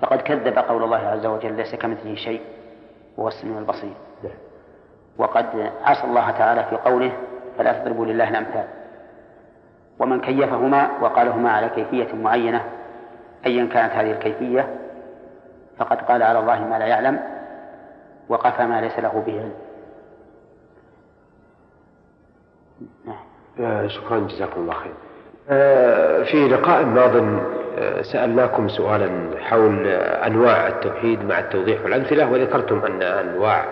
[0.00, 2.40] فقد كذب قول الله عز وجل ليس كمثله شيء
[3.18, 3.94] هو السميع البصير.
[5.18, 5.46] وقد
[5.84, 7.12] عصى الله تعالى في قوله
[7.58, 8.64] فلا تضربوا لله الأمثال.
[9.98, 12.64] ومن كيفهما وقالهما على كيفية معينة
[13.46, 14.74] أيا كانت هذه الكيفية
[15.78, 17.20] فقد قال على الله ما لا يعلم
[18.28, 19.52] وقفى ما ليس له به علم.
[23.06, 23.88] نعم.
[23.88, 24.92] شكرا جزاكم الله خير.
[25.50, 27.16] آه، في لقاء ماض
[27.78, 29.86] آه، سألناكم سؤالا حول
[30.26, 33.64] أنواع التوحيد مع التوضيح والأمثلة وذكرتم أن أنواع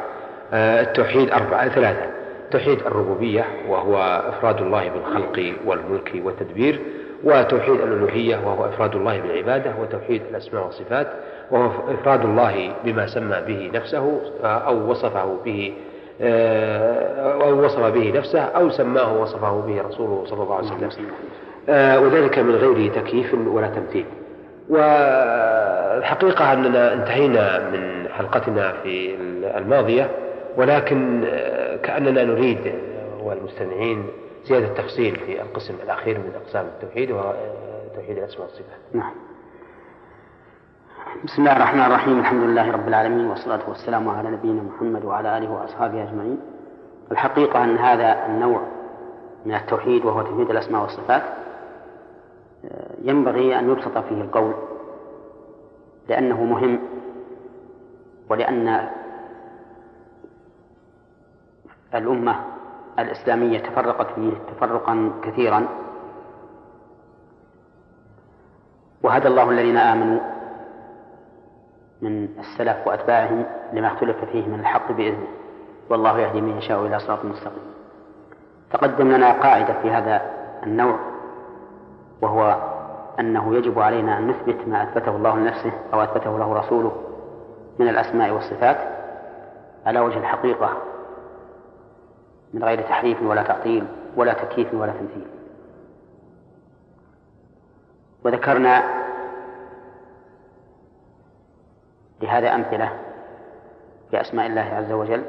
[0.52, 2.11] التوحيد أربعة ثلاثة.
[2.52, 6.80] توحيد الربوبية وهو إفراد الله بالخلق والملك والتدبير
[7.24, 11.06] وتوحيد الألوهية وهو إفراد الله بالعبادة وتوحيد الأسماء والصفات
[11.50, 15.72] وهو إفراد الله بما سمى به نفسه أو وصفه به
[17.42, 21.10] أو وصف به نفسه أو سماه ووصفه به رسوله صلى الله عليه وسلم.
[22.04, 24.04] وذلك من غير تكييف ولا تمثيل.
[24.68, 29.14] والحقيقة أننا انتهينا من حلقتنا في
[29.56, 30.10] الماضية.
[30.56, 34.06] ولكن آه، كأننا نريد آه، والمستمعين
[34.44, 38.78] زيادة تفصيل في القسم الأخير من أقسام التوحيد وهو آه، توحيد الأسماء والصفات.
[38.92, 39.12] نعم.
[41.24, 45.50] بسم الله الرحمن الرحيم الحمد لله رب العالمين والصلاة والسلام على نبينا محمد وعلى آله
[45.50, 46.38] وأصحابه أجمعين.
[47.12, 48.60] الحقيقة أن هذا النوع
[49.46, 51.22] من التوحيد وهو توحيد الأسماء والصفات
[53.02, 54.54] ينبغي أن يبسط فيه القول
[56.08, 56.78] لأنه مهم
[58.28, 58.88] ولأن
[61.94, 62.36] الأمة
[62.98, 65.68] الإسلامية تفرقت فيه تفرقا كثيرا.
[69.02, 70.20] وهدى الله الذين آمنوا
[72.02, 75.26] من السلف وأتباعهم لما اختلف فيه من الحق بإذنه.
[75.90, 77.72] والله يهدي من يشاء إلى صراط مستقيم.
[78.70, 80.22] تقدم لنا قاعدة في هذا
[80.62, 80.98] النوع
[82.22, 82.56] وهو
[83.20, 86.92] أنه يجب علينا أن نثبت ما أثبته الله لنفسه أو أثبته له رسوله
[87.78, 88.76] من الأسماء والصفات
[89.86, 90.76] على وجه الحقيقة.
[92.52, 93.86] من غير تحريف ولا تعطيل
[94.16, 95.26] ولا تكييف ولا تمثيل.
[98.24, 99.02] وذكرنا
[102.22, 102.92] لهذا أمثلة
[104.10, 105.24] في أسماء الله عز وجل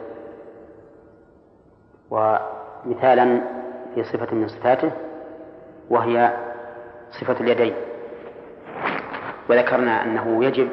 [2.12, 3.42] ومثالا
[3.96, 4.92] في صفة من صفاته
[5.90, 6.38] وهي
[7.12, 7.74] صفة اليدين.
[9.50, 10.70] وذكرنا أنه يجب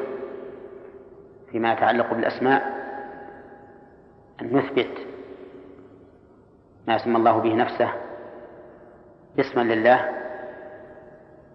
[1.51, 2.81] فيما يتعلق بالأسماء
[4.41, 5.10] أن نثبت
[6.87, 7.89] ما سمى الله به نفسه
[9.39, 10.09] اسما لله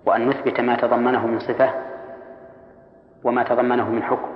[0.06, 1.70] وأن نثبت ما تضمنه من صفة
[3.24, 4.28] وما تضمنه من حكم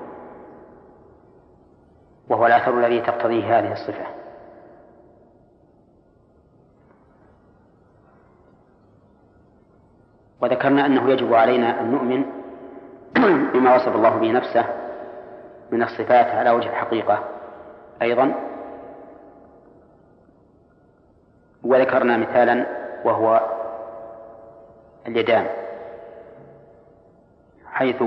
[2.28, 4.06] وهو الأثر الذي تقتضيه هذه الصفة.
[10.40, 12.24] وذكرنا أنه يجب علينا أن نؤمن
[13.52, 14.64] بما وصف الله به نفسه
[15.72, 17.24] من الصفات على وجه الحقيقة
[18.02, 18.49] أيضا
[21.64, 22.66] وذكرنا مثالا
[23.04, 23.40] وهو
[25.06, 25.46] اليدان.
[27.66, 28.02] حيث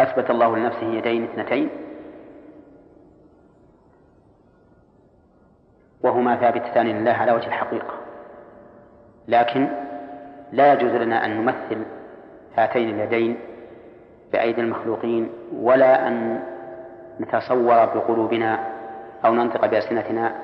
[0.00, 1.70] أثبت الله لنفسه يدين اثنتين
[6.02, 7.94] وهما ثابتتان لله على وجه الحقيقة.
[9.28, 9.68] لكن
[10.52, 11.84] لا يجوز لنا أن نمثل
[12.56, 13.36] هاتين اليدين
[14.32, 16.42] بأيدي المخلوقين ولا أن
[17.20, 18.58] نتصور بقلوبنا
[19.24, 20.34] أو ننطق بألسنتنا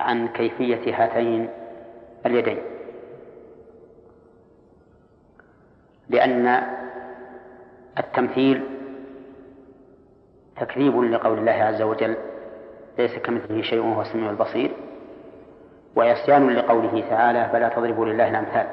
[0.00, 1.48] عن كيفية هاتين
[2.26, 2.58] اليدين.
[6.08, 6.62] لأن
[7.98, 8.62] التمثيل
[10.60, 12.16] تكذيب لقول الله عز وجل
[12.98, 14.70] ليس كمثله شيء وهو السميع البصير.
[15.96, 18.66] وعصيان لقوله تعالى فلا تضربوا لله الأمثال.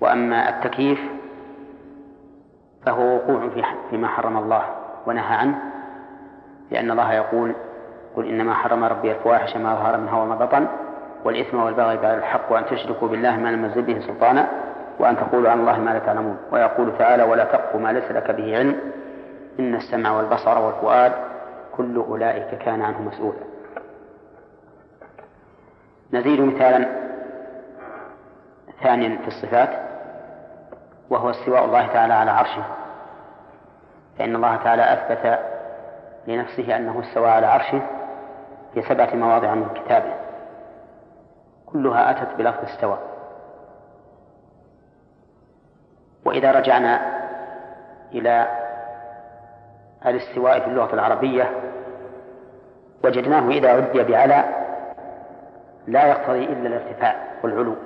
[0.00, 1.00] وأما التكييف
[2.86, 3.50] فهو وقوع
[3.90, 4.64] فيما حرم الله
[5.06, 5.58] ونهى عنه
[6.70, 7.54] لأن الله يقول
[8.16, 10.66] قل إنما حرم ربي الفواحش ما ظهر منها وما بطن
[11.24, 14.48] والإثم والبغي بعد الحق وأن تشركوا بالله ما لم ينزل به سلطانا
[14.98, 16.38] وأن تقولوا عن الله ما لا تعلمون.
[16.52, 18.80] ويقول تعالى ولا تقف ما ليس لك به علم
[19.60, 21.12] إن السمع والبصر والفؤاد
[21.76, 23.38] كل أولئك كان عنه مسؤولا.
[26.12, 26.88] نزيد مثالا
[28.82, 29.70] ثانيا في الصفات
[31.10, 32.64] وهو استواء الله تعالى على عرشه.
[34.18, 35.38] فإن الله تعالى أثبت
[36.26, 37.82] لنفسه أنه استوى على عرشه
[38.74, 40.14] في سبعة مواضع من كتابه.
[41.66, 42.98] كلها أتت بلفظ استوى.
[46.24, 47.00] وإذا رجعنا
[48.12, 48.48] إلى
[50.06, 51.50] الاستواء في اللغة العربية
[53.04, 54.44] وجدناه إذا عدي بعلى
[55.86, 57.76] لا يقتضي إلا الارتفاع والعلو.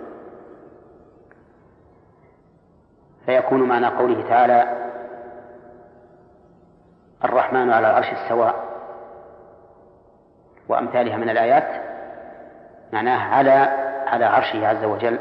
[3.26, 4.88] فيكون معنى قوله تعالى
[7.24, 8.67] الرحمن على العرش استوى.
[10.68, 11.82] وأمثالها من الآيات
[12.92, 13.50] معناه على
[14.06, 15.18] على عرشه عز وجل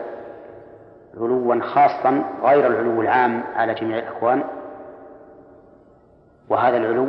[1.18, 4.44] علوا خاصا غير العلو العام على جميع الأكوان.
[6.50, 7.08] وهذا العلو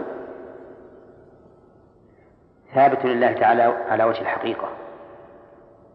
[2.74, 4.68] ثابت لله تعالى على وجه الحقيقة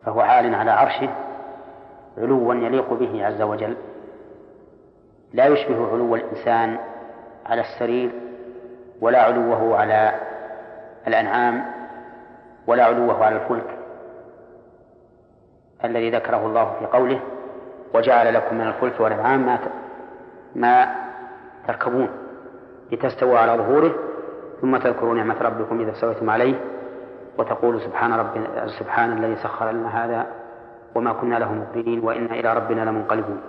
[0.05, 1.09] فهو عال على عرشه
[2.17, 3.77] علوا يليق به عز وجل.
[5.33, 6.77] لا يشبه علو الإنسان
[7.45, 8.11] على السرير
[9.01, 10.19] ولا علوه على
[11.07, 11.65] الأنعام.
[12.67, 13.77] ولا علوه على الفلك
[15.85, 17.19] الذي ذكره الله في قوله
[17.93, 19.59] وجعل لكم من الفلك والأنعام ما
[20.55, 20.95] ما
[21.67, 22.09] تركبون
[22.91, 23.95] لتستووا على ظهوره
[24.61, 26.55] ثم تذكروا نعمة ربكم إذا استويتم عليه
[27.37, 30.25] وتقولوا سبحان ربنا سبحان الذي سخر لنا هذا
[30.95, 33.41] وما كنا له مقرنين وإنا إلى ربنا لمنقلبون.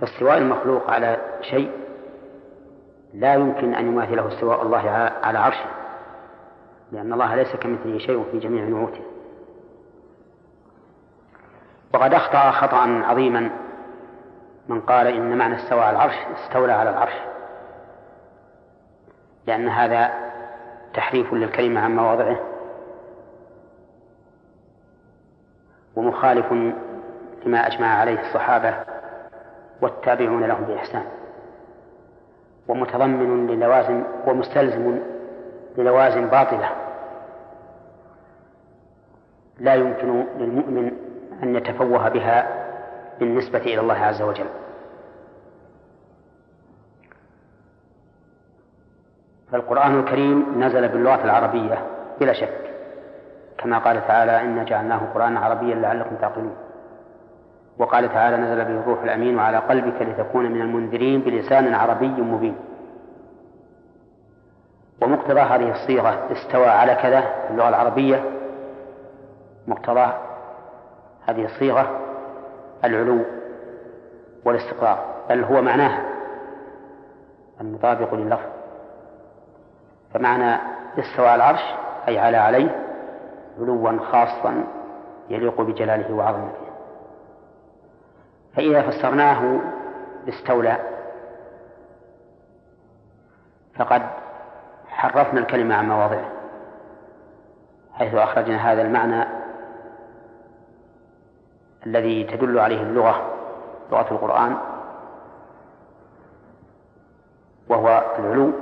[0.00, 1.70] فاستواء المخلوق على شيء
[3.14, 4.90] لا يمكن أن يماثله استواء الله
[5.22, 5.83] على عرشه.
[6.94, 9.00] لأن الله ليس كمثله شيء في جميع نعوته.
[11.94, 13.50] وقد أخطأ خطأ عظيما
[14.68, 17.12] من قال إن معنى استوى على العرش استولى على العرش.
[19.46, 20.10] لأن هذا
[20.94, 22.40] تحريف للكلمة عن مواضعه.
[25.96, 26.52] ومخالف
[27.46, 28.74] لما أجمع عليه الصحابة
[29.80, 31.04] والتابعون لهم بإحسان.
[32.68, 35.00] ومتضمن للوازم ومستلزم
[35.78, 36.83] للوازم باطلة.
[39.58, 40.92] لا يمكن للمؤمن
[41.42, 42.48] أن يتفوه بها
[43.20, 44.46] بالنسبة إلى الله عز وجل.
[49.52, 51.78] فالقرآن الكريم نزل باللغة العربية
[52.20, 52.64] بلا شك.
[53.58, 56.56] كما قال تعالى إنا جعلناه قرآنا عربيا لعلكم تعقلون
[57.78, 62.56] وقال تعالى نزل به الروح الأمين وعلى قلبك لتكون من المنذرين بلسان عربي مبين
[65.02, 68.24] ومقتضى هذه الصيغة استوى على كذا في اللغة العربية.
[69.66, 70.12] مقتضى
[71.28, 72.00] هذه الصيغة
[72.84, 73.24] العلو
[74.44, 76.04] والاستقرار بل هو معناها
[77.60, 78.48] المطابق لللفظ.
[80.14, 80.56] فمعنى
[80.98, 81.74] استوى على العرش
[82.08, 82.84] أي على عليه
[83.60, 84.64] علوا خاصا
[85.30, 86.64] يليق بجلاله وعظمته.
[88.56, 89.60] فإذا فسرناه
[90.26, 90.76] باستولى
[93.76, 94.02] فقد
[94.88, 96.30] حرفنا الكلمة عن مواضعه
[97.94, 99.43] حيث أخرجنا هذا المعنى
[101.86, 103.30] الذي تدل عليه اللغة
[103.92, 104.56] لغة القرآن
[107.68, 108.52] وهو العلو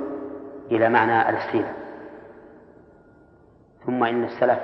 [0.71, 1.73] إلى معنى الاستيلاء.
[3.85, 4.59] ثم إن السلف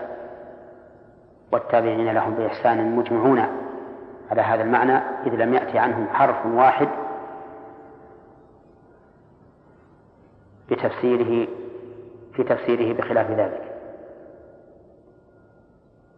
[1.51, 3.45] والتابعين لهم بإحسان مجمعون
[4.31, 6.89] على هذا المعنى إذ لم يأتي عنهم حرف واحد
[10.69, 11.47] بتفسيره
[12.33, 13.75] في تفسيره بخلاف ذلك.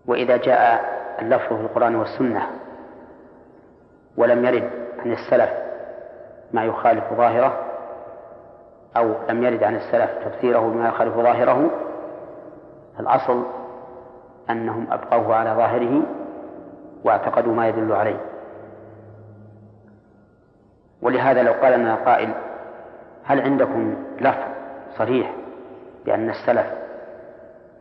[0.05, 2.47] وإذا جاء اللفظ في القرآن والسنة
[4.17, 4.69] ولم يرد
[5.05, 5.49] عن السلف
[6.53, 7.57] ما يخالف ظاهره
[8.97, 11.69] أو لم يرد عن السلف تفسيره بما يخالف ظاهره
[12.99, 13.43] الأصل
[14.49, 16.01] أنهم أبقوه على ظاهره
[17.03, 18.19] واعتقدوا ما يدل عليه.
[21.01, 22.33] ولهذا لو قال لنا قائل
[23.23, 24.47] هل عندكم لفظ
[24.97, 25.33] صريح
[26.05, 26.67] بأن السلف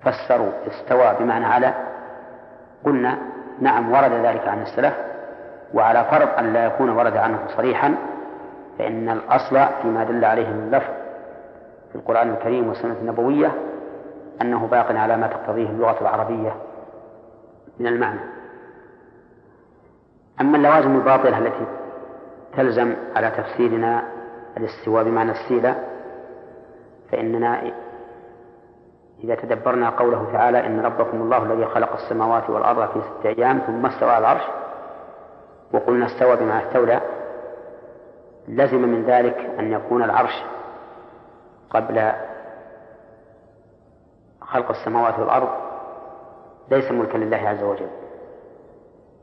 [0.03, 1.89] فسروا استوى بمعنى على؟
[2.85, 3.18] قلنا
[3.61, 4.95] نعم ورد ذلك عن السلف
[5.74, 7.95] وعلى فرض أن لا يكون ورد عنه صريحا
[8.78, 10.93] فإن الأصل فيما دل عليه اللفظ
[11.89, 13.53] في القرآن الكريم والسنة النبوية
[14.43, 16.53] أنه باق على ما تقتضيه اللغة العربية
[17.78, 18.20] من المعنى.
[20.41, 21.66] أما اللوازم الباطلة التي
[22.57, 24.03] تلزم على تفسيرنا
[24.57, 25.76] الاستواء بمعنى السيلة
[27.12, 27.62] فإننا
[29.25, 33.87] إذا تدبرنا قوله تعالى إن ربكم الله الذي خلق السماوات والأرض في ستة أيام ثم
[33.87, 34.43] استوى على العرش
[35.73, 37.01] وقلنا استوى بما استولى
[38.49, 40.45] لزم من ذلك أن يكون العرش
[41.71, 42.12] قبل
[44.41, 45.49] خلق السماوات والأرض
[46.71, 47.89] ليس ملكا لله عز وجل.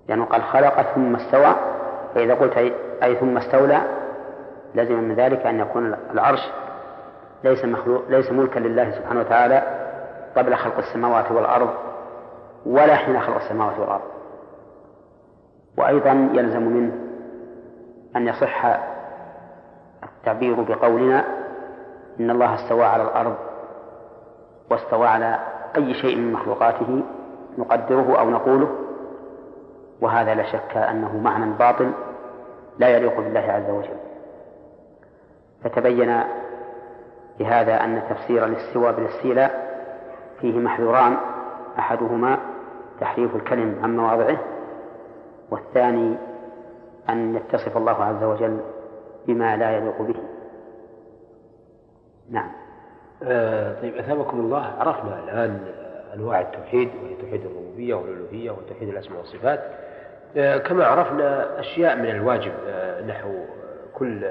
[0.07, 1.55] لأنه قال خلق ثم استوى
[2.15, 2.57] فإذا قلت
[3.03, 3.81] أي ثم استولى
[4.75, 6.49] لزم من ذلك أن يكون العرش
[7.43, 9.76] ليس مخلوق ليس ملكا لله سبحانه وتعالى
[10.35, 11.69] قبل خلق السماوات والأرض
[12.65, 14.07] ولا حين خلق السماوات والأرض.
[15.77, 16.93] وأيضا يلزم منه
[18.15, 18.65] أن يصح
[20.03, 21.23] التعبير بقولنا
[22.19, 23.35] إن الله استوى على الأرض
[24.71, 25.39] واستوى على
[25.75, 27.03] أي شيء من مخلوقاته
[27.57, 28.69] نقدره أو نقوله
[30.01, 31.91] وهذا لا شك أنه معنى باطل
[32.79, 33.97] لا يليق بالله عز وجل.
[35.63, 36.23] فتبين
[37.39, 39.66] بهذا أن تفسير الاستواء بالاستيلاء
[40.41, 41.17] فيه محذوران
[41.79, 42.39] أحدهما
[42.99, 44.37] تحريف الكلم عن مواضعه
[45.51, 46.15] والثاني
[47.09, 48.59] أن يتصف الله عز وجل
[49.27, 50.15] بما لا يليق به.
[52.29, 52.51] نعم.
[53.23, 55.59] آه طيب أثابكم الله عرفنا الآن
[56.13, 59.63] أنواع التوحيد وهي توحيد الربوبية والألوهية وتوحيد الأسماء والصفات.
[60.37, 63.29] آه كما عرفنا أشياء من الواجب آه نحو
[63.93, 64.27] كل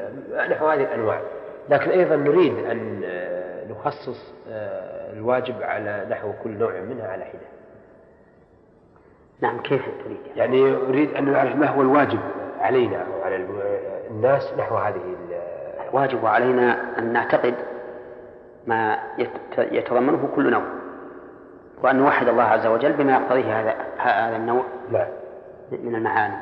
[0.51, 1.21] نحو هذه الأنواع.
[1.69, 7.47] لكن أيضا نريد أن آه، نخصص آه، الواجب على نحو كل نوع منها على حدة.
[9.41, 12.21] نعم كيف تريد؟ يعني أريد أن نعرف ما هو الواجب
[12.59, 13.37] علينا أو على
[14.11, 15.01] الناس نحو هذه
[15.89, 17.55] الواجب علينا أن نعتقد
[18.67, 18.99] ما
[19.59, 20.63] يتضمنه كل نوع
[21.83, 25.09] وأن نوحد الله عز وجل بما يقتضيه هذا هذا النوع نعم
[25.73, 26.37] من المعاني.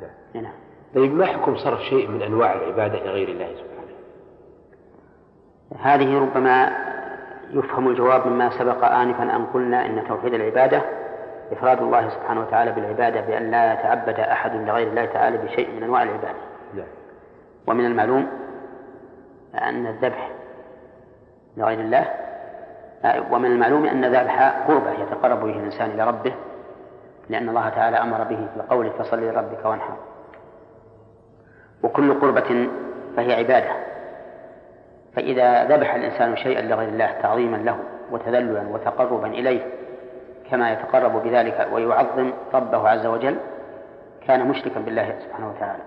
[0.00, 0.52] نعم نعم.
[0.94, 3.88] طيب ما حكم صرف شيء من أنواع العبادة لغير الله سبحانه؟
[5.80, 6.70] هذه ربما
[7.50, 10.82] يفهم الجواب مما سبق آنفا أن قلنا إن توحيد العبادة
[11.52, 16.02] إفراد الله سبحانه وتعالى بالعبادة بأن لا يتعبد أحد لغير الله تعالى بشيء من أنواع
[16.02, 16.38] العبادة.
[17.66, 18.26] ومن المعلوم
[19.54, 20.30] أن الذبح
[21.56, 22.04] لغير الله
[23.30, 26.32] ومن المعلوم أن ذبح قربة يتقرب به الإنسان إلى ربه
[27.28, 29.96] لأن الله تعالى أمر به في قوله فصل لربك وانحر.
[31.82, 32.68] وكل قربة
[33.16, 33.70] فهي عبادة.
[35.14, 37.78] فإذا ذبح الإنسان شيئا لغير الله تعظيما له
[38.10, 39.66] وتذللا وتقربا إليه
[40.50, 43.36] كما يتقرب بذلك ويعظم ربه عز وجل
[44.26, 45.82] كان مشركا بالله سبحانه وتعالى.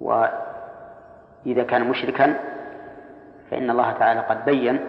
[0.00, 2.34] وإذا كان مشركا
[3.50, 4.80] فإن الله تعالى قد بين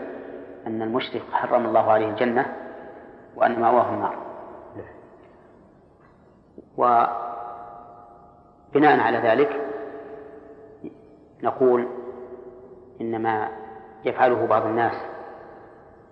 [0.68, 2.46] أن المشرك حرم الله عليه الجنة
[3.36, 4.16] وأن مأواه النار.
[6.78, 7.10] وبناء
[9.00, 9.62] على ذلك
[11.44, 11.88] نقول
[13.02, 13.50] إن ما
[14.06, 14.93] يفعله بعض الناس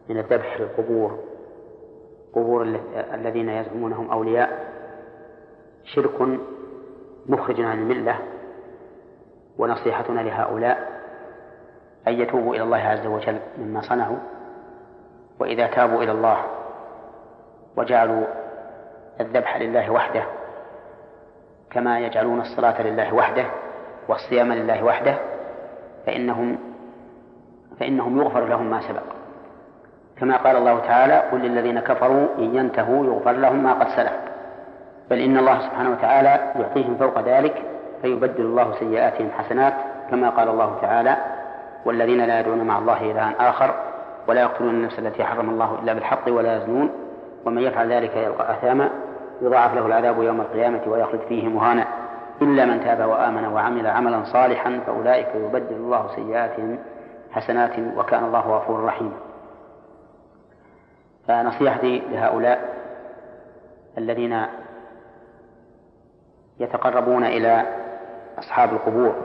[0.09, 1.19] من الذبح في القبور
[2.33, 2.79] قبور
[3.13, 4.67] الذين يزعمونهم أولياء.
[5.83, 6.39] شرك
[7.25, 8.19] مخرج عن الملة
[9.57, 11.01] ونصيحتنا لهؤلاء
[12.07, 14.17] أن يتوبوا إلى الله عز وجل مما صنعوا.
[15.39, 16.43] وإذا تابوا إلى الله
[17.77, 18.25] وجعلوا
[19.21, 20.23] الذبح لله وحده
[21.69, 23.45] كما يجعلون الصلاة لله وحده
[24.07, 25.17] والصيام لله وحده
[26.05, 26.57] فإنهم
[27.79, 29.03] فإنهم يغفر لهم ما سبق.
[30.17, 34.13] كما قال الله تعالى قل للذين كفروا إن ينتهوا يغفر لهم ما قد سلف.
[35.09, 37.63] بل إن الله سبحانه وتعالى يعطيهم فوق ذلك
[38.01, 39.73] فيبدل الله سيئاتهم حسنات
[40.11, 41.17] كما قال الله تعالى
[41.85, 43.75] والذين لا يدعون مع الله إلها آخر
[44.27, 46.89] ولا يقتلون النفس التي حرم الله إلا بالحق ولا يزنون
[47.45, 48.89] ومن يفعل ذلك يلقى أثاما
[49.41, 51.85] يضاعف له العذاب يوم القيامة ويخلد فيه مهانا
[52.41, 56.77] إلا من تاب وآمن وعمل عملا صالحا فأولئك يبدل الله سيئاتهم
[57.37, 59.17] حسنات وكان الله غفورا رحيما
[61.27, 62.77] فنصيحتي لهؤلاء
[63.97, 64.45] الذين
[66.59, 67.65] يتقربون إلى
[68.39, 69.15] أصحاب القبور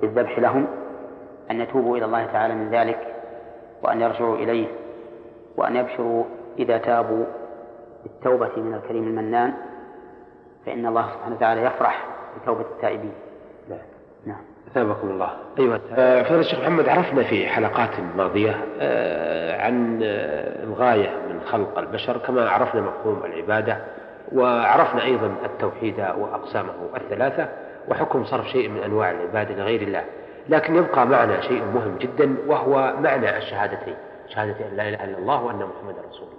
[0.00, 0.66] بالذبح لهم
[1.50, 3.14] أن يتوبوا إلى الله تعالى من ذلك
[3.82, 4.66] وأن يرجعوا إليه
[5.56, 6.24] وأن يبشروا
[6.58, 7.24] إذا تابوا
[8.02, 9.54] بالتوبة من الكريم المنان
[10.66, 12.06] فإن الله سبحانه وتعالى يفرح
[12.42, 13.12] بتوبة التائبين.
[14.72, 15.30] أثابكم الله.
[15.58, 21.78] أيها آه، فضيلة الشيخ محمد عرفنا في حلقات ماضية آه، عن آه، الغاية من خلق
[21.78, 23.78] البشر كما عرفنا مفهوم العبادة
[24.32, 27.48] وعرفنا أيضا التوحيد وأقسامه الثلاثة
[27.88, 30.04] وحكم صرف شيء من أنواع العبادة لغير الله.
[30.48, 33.94] لكن يبقى معنا شيء مهم جدا وهو معنى الشهادتين
[34.28, 36.29] شهادة أن لا إله إلا الله وأن محمدا رسول الله.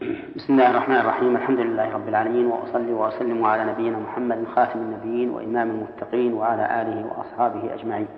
[0.00, 1.36] بسم الله الرحمن الرحيم.
[1.36, 7.06] الحمد لله رب العالمين وأصلي وأسلم على نبينا محمد خاتم النبيين وإمام المتقين وعلى آله
[7.06, 8.08] وأصحابه أجمعين.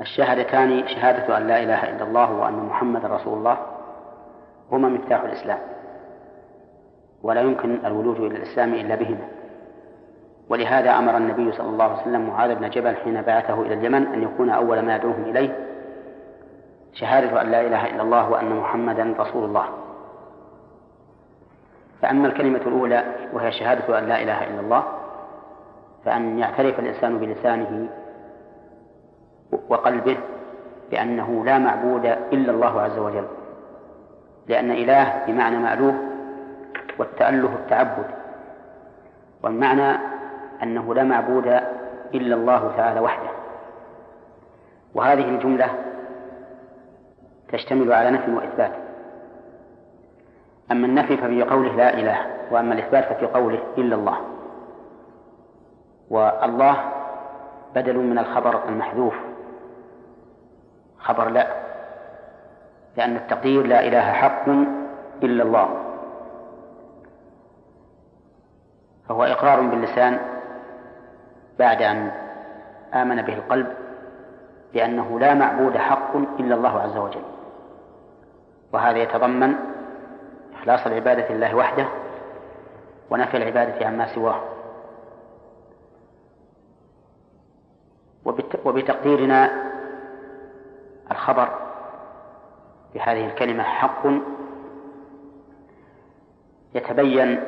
[0.00, 3.58] الشهادتان شهادة أن لا إله إلا الله وأن محمدا رسول الله
[4.72, 5.58] هما مفتاح الإسلام
[7.22, 9.28] ولا يمكن الولوج إلى الإسلام إلا بهما.
[10.48, 14.22] ولهذا أمر النبي صلى الله عليه وسلم معاذ بن جبل حين بعثه إلى اليمن أن
[14.22, 15.67] يكون أول ما يدعوهم إليه
[16.92, 19.64] شهادة أن لا إله إلا الله وأن محمدا رسول الله.
[22.02, 24.84] فأما الكلمة الأولى وهي شهادة أن لا إله إلا الله
[26.04, 27.88] فأن يعترف الإنسان بلسانه
[29.68, 30.16] وقلبه
[30.90, 33.26] بأنه لا معبود إلا الله عز وجل.
[34.46, 35.94] لأن إله بمعنى مألوه
[36.98, 38.06] والتأله التعبد
[39.42, 39.98] والمعنى
[40.62, 41.46] أنه لا معبود
[42.14, 43.30] إلا الله تعالى وحده.
[44.94, 45.68] وهذه الجملة
[47.52, 48.72] تشتمل على نفي وإثبات.
[50.72, 54.16] أما النفي ففي قوله لا إله وأما الإثبات ففي قوله إلا الله.
[56.10, 56.76] والله
[57.74, 59.14] بدل من الخبر المحذوف.
[60.98, 61.46] خبر لا.
[62.96, 64.48] لأن التقدير لا إله حق
[65.22, 65.68] إلا الله.
[69.08, 70.18] فهو إقرار باللسان
[71.58, 72.10] بعد أن
[72.94, 73.66] آمن به القلب
[74.74, 77.37] بأنه لا معبود حق إلا الله عز وجل.
[78.72, 79.54] وهذا يتضمن
[80.54, 81.88] إخلاص العبادة لله وحده
[83.10, 84.40] ونفي العبادة عما سواه.
[88.64, 89.50] وبتقديرنا
[91.10, 91.48] الخبر
[92.94, 94.06] بهذه الكلمة حق
[96.74, 97.40] يتبين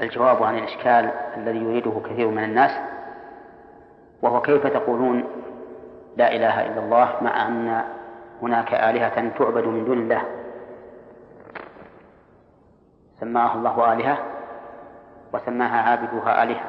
[0.00, 2.70] الجواب عن الإشكال الذي يريده كثير من الناس
[4.22, 5.24] وهو كيف تقولون
[6.16, 7.84] لا إله إلا الله مع أن
[8.42, 10.22] هناك آلهة تعبد من دون الله.
[13.20, 14.18] سماها الله آلهة
[15.32, 16.66] وسماها عابدوها آلهة.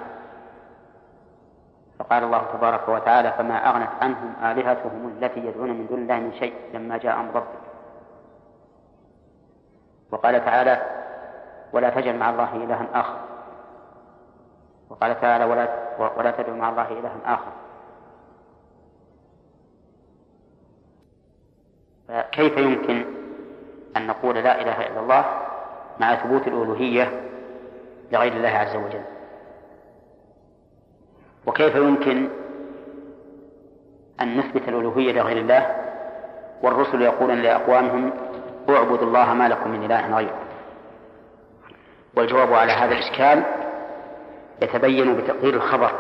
[1.99, 6.53] فقال الله تبارك وتعالى فما أغنت عنهم آلهتهم التي يدعون من دون الله من شيء
[6.73, 7.63] لما جاء أمر ربك.
[10.11, 10.81] وقال تعالى
[11.73, 13.19] ولا تجعل مع الله إلها آخر.
[14.89, 15.67] وقال تعالى ولا
[16.17, 17.51] ولا تدعو مع الله إلها آخر.
[22.09, 23.05] فكيف يمكن
[23.97, 25.25] أن نقول لا إله إلا الله
[25.99, 27.21] مع ثبوت الألوهية
[28.11, 29.01] لغير الله عز وجل؟
[31.45, 32.29] وكيف يمكن
[34.21, 35.75] أن نثبت الألوهية لغير الله
[36.61, 38.11] والرسل يقولون لأقوامهم
[38.69, 40.39] اعبدوا الله ما لكم من إله غيره؟
[42.17, 43.43] والجواب على هذا الإشكال
[44.61, 45.91] يتبين بتقدير الخبر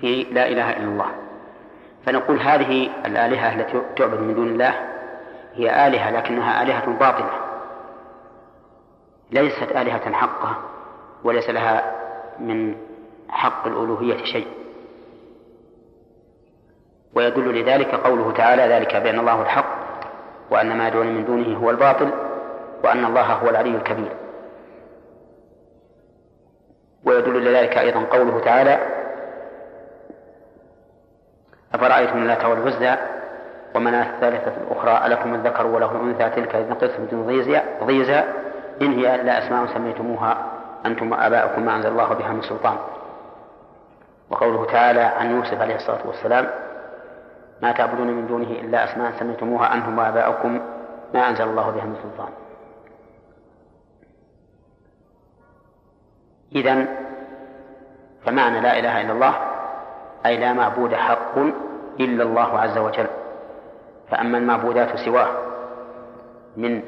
[0.00, 1.25] في لا إله إلا الله.
[2.06, 4.74] فنقول هذه الآلهة التي تعبد من دون الله
[5.54, 7.30] هي آلهة لكنها آلهة باطلة.
[9.30, 10.58] ليست آلهة حقة
[11.24, 11.92] وليس لها
[12.38, 12.76] من
[13.28, 14.46] حق الألوهية شيء.
[17.14, 19.76] ويدل لذلك قوله تعالى ذلك بأن الله الحق
[20.50, 22.10] وأن ما يدعون من دونه هو الباطل
[22.84, 24.12] وأن الله هو العلي الكبير.
[27.04, 28.95] ويدل لذلك أيضا قوله تعالى
[31.76, 32.96] أفرأيتم اللات والعزى؟
[33.74, 37.26] ومناة الثالثة الأخرى ألكم الذكر وله الأنثى؟ تلك إذ قسمة
[37.82, 38.24] ضيزى.
[38.82, 40.36] إن هي إلا أسماء سميتموها.
[40.86, 42.76] أنتم وآباؤكم ما أنزل الله بها من سلطان.
[44.30, 46.50] وقوله تعالى عن يوسف عليه الصلاة والسلام
[47.62, 49.74] ما تعبدون من دونه إلا أسماء سميتموها.
[49.74, 50.60] أنتم وآباؤكم
[51.14, 52.32] ما أنزل الله بها من سلطان.
[56.54, 56.86] إذا
[58.26, 59.34] فمعنى لا إله إلا الله
[60.26, 61.65] أي لا معبود حق
[62.00, 63.06] إلا الله عز وجل
[64.10, 65.28] فأما المعبودات سواه
[66.56, 66.82] من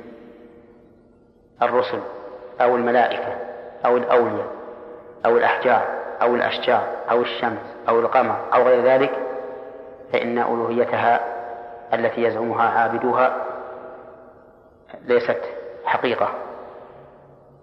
[1.62, 2.00] الرسل
[2.60, 3.36] أو الملائكة
[3.86, 4.46] أو الأولياء
[5.26, 5.84] أو الأحجار
[6.22, 9.12] أو الأشجار أو الشمس أو القمر أو غير ذلك
[10.12, 11.20] فإن ألوهيتها
[11.94, 13.44] التي يزعمها عابدوها
[15.04, 15.40] ليست
[15.84, 16.28] حقيقة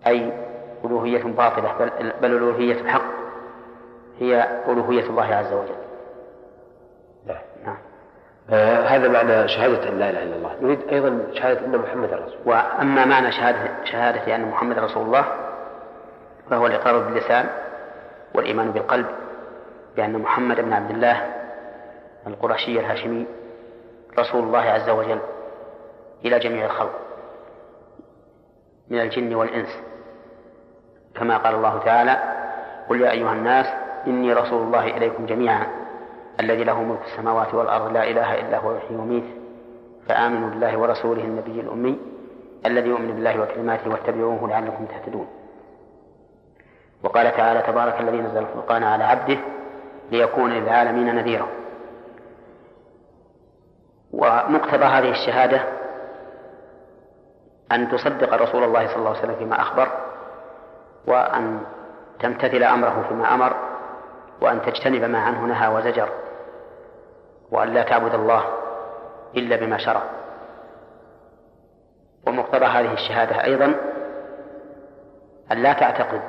[0.07, 0.31] أي
[0.85, 1.91] ألوهية باطلة
[2.21, 3.05] بل, ألوهية الحق
[4.19, 5.84] هي ألوهية الله عز وجل.
[8.49, 10.55] هذا معنى شهادة أن لا إله إلا الله.
[10.61, 12.41] نريد أيضا شهادة أن محمد رسول الله.
[12.45, 15.25] وأما معنى شهادة, شهادة أن محمد رسول الله
[16.49, 17.49] فهو الإقرار باللسان
[18.35, 19.05] والإيمان بالقلب
[19.95, 21.33] بأن محمد بن عبد الله
[22.27, 23.25] القرشي الهاشمي
[24.19, 25.19] رسول الله عز وجل
[26.25, 26.99] إلى جميع الخلق
[28.89, 29.79] من الجن والإنس.
[31.15, 32.17] كما قال الله تعالى
[32.89, 33.65] قل يا أيها الناس
[34.07, 35.84] إني رسول الله إليكم جميعا.
[36.39, 39.23] الذي له ملك السماوات والأرض لا إله إلا هو يحيي ويميت.
[40.07, 41.99] فآمنوا بالله ورسوله النبي الأمي
[42.65, 45.27] الذي يؤمن بالله وكلماته واتبعوه لعلكم تهتدون.
[47.03, 49.37] وقال تعالى تبارك الذي نزل الفرقان على عبده
[50.11, 51.47] ليكون للعالمين نذيرا.
[54.13, 55.61] ومقتضى هذه الشهادة
[57.71, 59.87] أن تصدق رسول الله صلى الله عليه وسلم فيما أخبر
[61.07, 61.61] وأن
[62.19, 63.55] تمتثل أمره فيما أمر
[64.41, 66.09] وأن تجتنب ما عنه نهى وزجر.
[67.51, 68.43] وأن لا تعبد الله
[69.37, 70.01] إلا بما شرع.
[72.27, 73.75] ومقتضى هذه الشهادة أيضا
[75.51, 76.21] أن لا تعتقد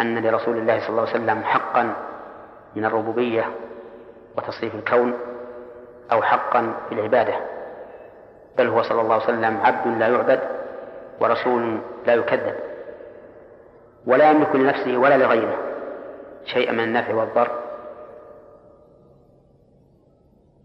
[0.00, 1.94] أن لرسول الله صلى الله عليه وسلم حقا
[2.76, 3.44] من الربوبية
[4.36, 5.18] وتصريف الكون
[6.12, 7.34] أو حقا في العبادة.
[8.58, 10.40] بل هو صلى الله عليه وسلم عبد لا يعبد
[11.20, 12.54] ورسول لا يكذب.
[14.06, 15.56] ولا يملك لنفسه ولا لغيره
[16.44, 17.65] شيئا من النفع والضر.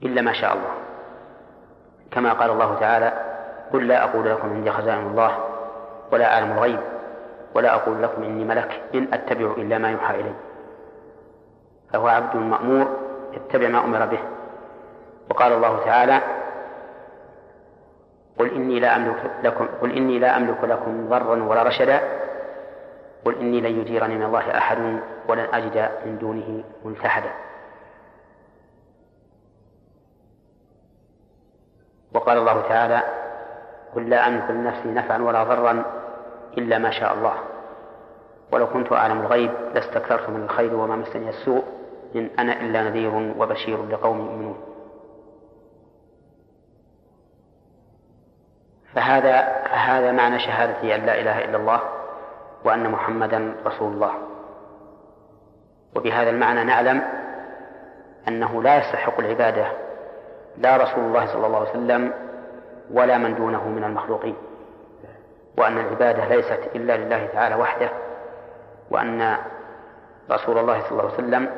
[0.04, 0.72] إلا ما شاء الله.
[2.12, 3.14] كما قال الله تعالى
[3.74, 5.38] قل لا أقول لكم عندي خزائن الله
[6.12, 6.80] ولا أعلم الغيب
[7.56, 10.34] ولا أقول لكم إني ملك إن أتبع إلا ما يوحى إلي.
[11.93, 12.88] فهو عبد مأمور
[13.34, 14.20] يتبع ما أمر به.
[15.30, 16.22] وقال الله تعالى
[18.39, 21.99] قل إني لا أملك لكم قل إني لا أملك لكم ضرا ولا رشدا
[23.26, 27.32] قل إني لن يجيرني من الله أحد ولن أجد من دونه ملتحدا.
[32.14, 33.01] وقال الله تعالى
[33.95, 35.86] قل لا أملك لنفسي نفعا ولا ضرا
[36.57, 37.34] إلا ما شاء الله.
[38.51, 41.64] ولو كنت أعلم الغيب لاستكثرت من الخير وما مسني السوء
[42.16, 44.57] إن أنا إلا نذير وبشير لقوم يؤمنون.
[48.93, 49.41] فهذا
[49.72, 51.82] هذا معنى شهادة أن لا إله إلا الله
[52.66, 54.12] وأن محمدا رسول الله.
[55.95, 57.01] وبهذا المعنى نعلم
[58.28, 59.91] أنه لا يستحق العبادة
[60.58, 62.14] لا رسول الله صلى الله عليه وسلم
[62.91, 64.36] ولا من دونه من المخلوقين.
[65.58, 67.89] وأن العبادة ليست إلا لله تعالى وحده.
[68.91, 69.38] وأن
[70.32, 71.49] رسول الله صلى الله عليه وسلم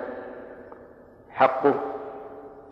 [1.32, 1.74] حقه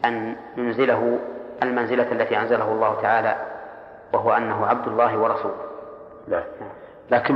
[0.05, 1.19] أن ينزله
[1.63, 3.35] المنزلة التي أنزله الله تعالى
[4.13, 5.65] وهو أنه عبد الله ورسوله.
[6.27, 6.43] نعم
[7.11, 7.35] لكن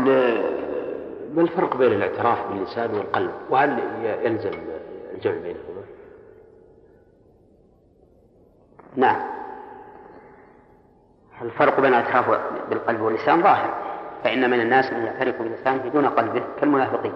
[1.35, 3.79] ما الفرق بين الاعتراف باللسان والقلب؟ وهل
[4.23, 4.51] يلزم
[5.13, 5.74] الجمع بينهما
[8.95, 9.21] نعم.
[11.41, 12.39] الفرق بين الاعتراف
[12.69, 13.69] بالقلب واللسان ظاهر
[14.23, 17.13] فإن من الناس من يعترف بلسانه دون قلبه كالمنافقين.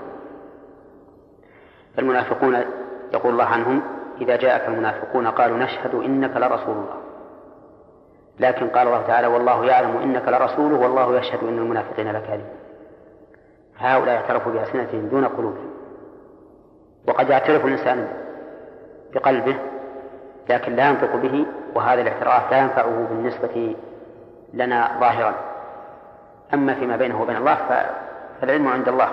[1.95, 2.55] فالمنافقون
[3.13, 3.81] يقول الله عنهم
[4.21, 6.97] إذا جاءك المنافقون قالوا نشهد إنك لرسول الله.
[8.39, 12.49] لكن قال الله تعالى والله يعلم إنك لرسوله والله يشهد إن المنافقين لكاذبون.
[13.77, 15.69] هؤلاء اعترفوا بألسنتهم دون قلوبهم.
[17.07, 18.07] وقد يعترف الإنسان
[19.13, 19.55] بقلبه
[20.49, 21.45] لكن لا ينطق به
[21.75, 23.75] وهذا الاعتراف لا ينفعه بالنسبة
[24.53, 25.33] لنا ظاهرا.
[26.53, 27.57] أما فيما بينه وبين الله
[28.41, 29.09] فالعلم عند الله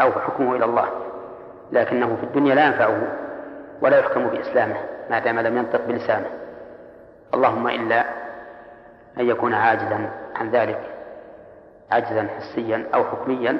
[0.00, 0.88] أو حكمه إلى الله.
[1.72, 3.16] لكنه في الدنيا لا ينفعه
[3.82, 4.76] ولا يحكم بإسلامه
[5.10, 6.30] ما دام لم ينطق بلسانه.
[7.34, 8.04] اللهم إلا
[9.20, 10.80] أن يكون عاجزا عن ذلك
[11.90, 13.58] عجزا حسيا أو حكميا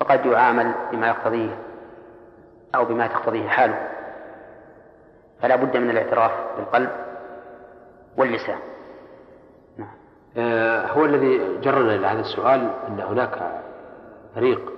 [0.00, 1.56] فقد يعامل بما يقتضيه
[2.74, 3.93] أو بما تقتضيه حاله.
[5.44, 6.90] فلا بد من الاعتراف بالقلب
[8.16, 8.58] واللسان
[9.78, 9.88] نعم.
[10.36, 13.62] آه هو الذي جرنا إلى هذا السؤال أن هناك
[14.34, 14.72] فريق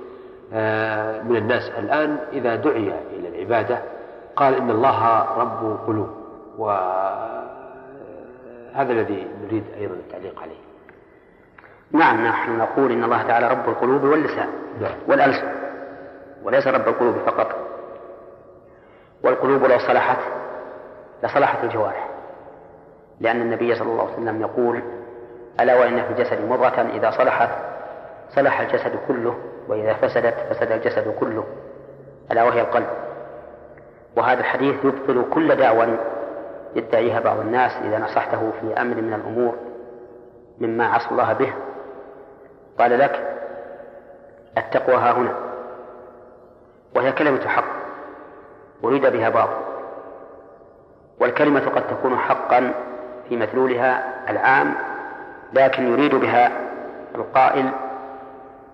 [0.53, 3.83] آه من الناس الآن إذا دعي إلى العبادة
[4.37, 6.11] قال إن الله رب قلوب
[6.59, 6.83] وهذا
[8.93, 10.67] الذي نريد أيضا التعليق عليه
[11.93, 14.49] نعم نحن نقول إن الله تعالى رب القلوب واللسان
[14.81, 14.95] نعم.
[15.09, 15.49] والألسن
[16.43, 17.57] وليس رب القلوب فقط
[19.23, 20.19] والقلوب لو صلحت
[21.27, 22.09] لصلحت الجوارح.
[23.21, 24.83] لأن النبي صلى الله عليه وسلم يقول
[25.61, 27.49] ألا وإن في الجسد مضغة إذا صلحت
[28.31, 31.45] صلح الجسد كله وإذا فسدت فسد الجسد كله.
[32.33, 32.87] ألا وهي القلب.
[34.17, 35.99] وهذا الحديث يبطل كل دعوى
[36.77, 39.55] يدعيها بعض الناس إذا نصحته في أمر من الأمور
[40.61, 41.53] مما عصى الله به.
[42.79, 43.39] قال لك
[44.59, 45.35] التقوى ها هنا.
[46.97, 47.77] وهي كلمة حق.
[48.85, 49.66] أريد بها باطل
[51.21, 52.73] والكلمة قد تكون حقا
[53.29, 54.75] في مدلولها العام
[55.53, 56.53] لكن يريد بها
[57.15, 57.71] القائل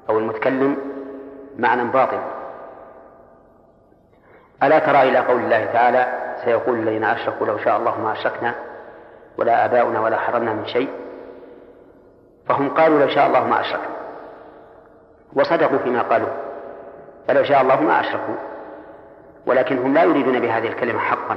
[0.08, 0.76] أو المتكلم
[1.58, 2.18] معنى باطل.
[4.62, 6.06] ألا ترى إلى قول الله تعالى
[6.44, 8.54] سيقول الذين أشركوا لو شاء الله ما أشركنا
[9.38, 10.88] ولا آباؤنا ولا حرمنا من شيء.
[12.48, 13.96] فهم قالوا لو شاء الله ما أشركنا.
[15.32, 16.28] وصدقوا فيما قالوا
[17.28, 18.34] فلو شاء الله ما أشركوا.
[19.46, 21.36] ولكنهم لا يريدون بهذه الكلمة حقا.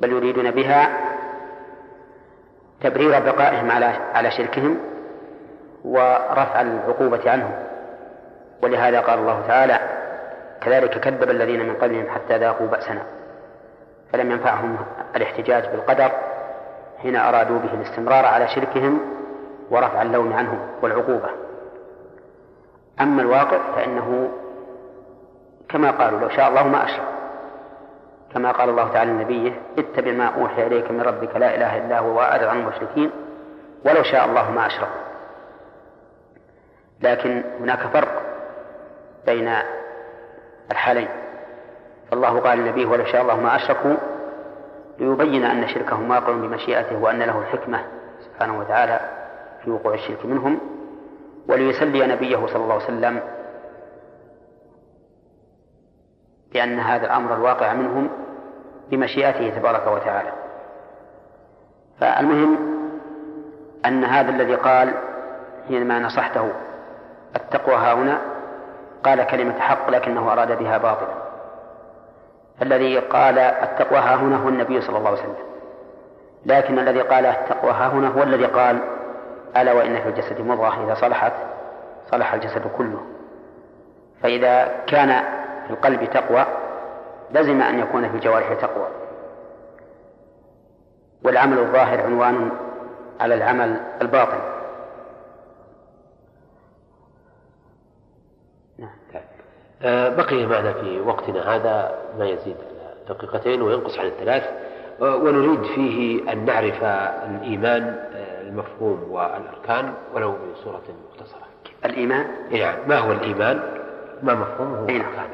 [0.00, 0.88] بل يريدون بها
[2.80, 4.78] تبرير بقائهم على على شركهم
[5.84, 7.52] ورفع العقوبة عنهم.
[8.62, 9.78] ولهذا قال الله تعالى
[10.60, 13.02] كذلك كذب الذين من قبلهم حتى ذاقوا بأسنا
[14.12, 14.76] فلم ينفعهم
[15.16, 16.10] الاحتجاج بالقدر
[17.02, 19.00] حين أرادوا به الاستمرار على شركهم
[19.70, 21.28] ورفع اللوم عنهم والعقوبة.
[23.00, 24.30] أما الواقع فإنه
[25.68, 27.17] كما قالوا لو شاء الله ما أشرك.
[28.34, 32.16] كما قال الله تعالى لنبيه اتبع ما أوحي إليك من ربك لا إله إلا هو
[32.16, 33.10] وأعرض عن المشركين
[33.84, 35.00] ولو شاء الله ما أشركوا.
[37.00, 38.22] لكن هناك فرق
[39.26, 39.54] بين
[40.70, 41.08] الحالين.
[42.10, 43.96] فالله قال لنبيه ولو شاء الله ما أشركوا
[44.98, 47.80] ليبين أن شركهم واقع بمشيئته وأن له الحكمة
[48.20, 49.00] سبحانه وتعالى
[49.64, 50.58] في وقوع الشرك منهم
[51.48, 53.20] وليسلي نبيه صلى الله عليه وسلم
[56.52, 58.10] بأن هذا الأمر الواقع منهم
[58.90, 60.32] بمشيئته تبارك وتعالى.
[62.00, 62.58] فالمهم
[63.86, 64.94] أن هذا الذي قال
[65.68, 66.50] حينما نصحته
[67.36, 68.18] التقوى ها هنا
[69.04, 71.14] قال كلمة حق لكنه أراد بها باطلا.
[72.62, 75.34] الذي قال التقوى ها هنا هو النبي صلى الله عليه وسلم.
[76.46, 78.78] لكن الذي قال التقوى ها هنا هو الذي قال
[79.56, 81.32] ألا وإن في الجسد مضغة إذا صلحت
[82.10, 83.00] صلح الجسد كله.
[84.22, 85.24] فإذا كان
[85.68, 86.46] في القلب تقوى
[87.30, 88.88] لزم أن يكون في الجوارح تقوى.
[91.24, 92.50] والعمل الظاهر عنوان
[93.20, 94.38] على العمل الباطن.
[98.78, 98.90] نعم.
[99.82, 102.56] آه، بقي معنا في وقتنا هذا ما يزيد
[103.08, 104.50] دقيقتين وينقص عن الثلاث.
[105.02, 107.82] آه، ونريد فيه أن نعرف الإيمان
[108.14, 111.48] آه، المفهوم والأركان ولو بصورة مختصرة.
[111.84, 113.60] الإيمان؟ يعني ما هو الإيمان؟
[114.22, 115.28] ما مفهومه؟ والأركان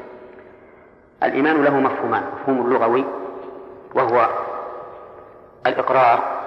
[1.25, 3.05] الإيمان له مفهومان مفهوم لغوي
[3.95, 4.29] وهو
[5.67, 6.41] الإقرار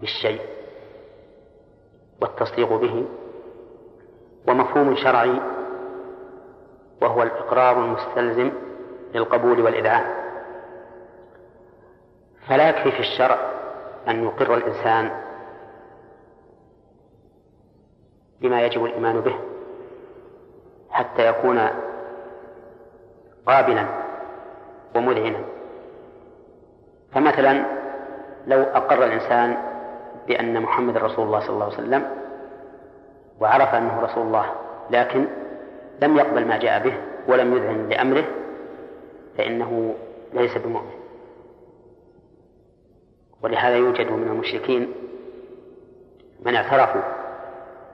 [0.00, 0.40] بالشيء
[2.22, 3.06] والتصديق به
[4.48, 5.40] ومفهوم شرعي
[7.02, 8.52] وهو الإقرار المستلزم
[9.14, 10.14] للقبول والإذعان.
[12.48, 13.38] فلا يكفي في الشرع
[14.08, 15.10] أن يقر الإنسان
[18.40, 19.34] بما يجب الإيمان به
[20.90, 21.68] حتى يكون
[23.46, 23.86] قابلا
[24.96, 25.38] ومذعنا
[27.12, 27.64] فمثلا
[28.46, 29.56] لو أقر الإنسان
[30.28, 32.08] بأن محمد رسول الله صلى الله عليه وسلم
[33.40, 34.46] وعرف أنه رسول الله
[34.90, 35.26] لكن
[36.02, 36.92] لم يقبل ما جاء به
[37.28, 38.24] ولم يذعن لأمره
[39.38, 39.94] فإنه
[40.32, 40.90] ليس بمؤمن.
[43.42, 44.92] ولهذا يوجد من المشركين
[46.42, 47.02] من اعترفوا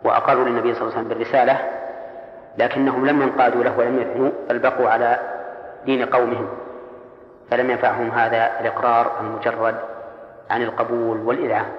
[0.05, 1.61] وأقروا للنبي صلى الله عليه وسلم بالرسالة
[2.59, 5.36] لكنهم لم ينقادوا له ولم يذعنوا بل بقوا على
[5.87, 6.49] دين قومهم
[7.51, 9.77] فلم ينفعهم هذا الإقرار المجرد
[10.51, 11.73] عن القبول والإذعان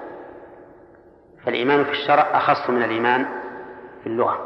[1.44, 3.26] فالإيمان في الشرع أخص من الإيمان
[4.02, 4.38] في اللغة.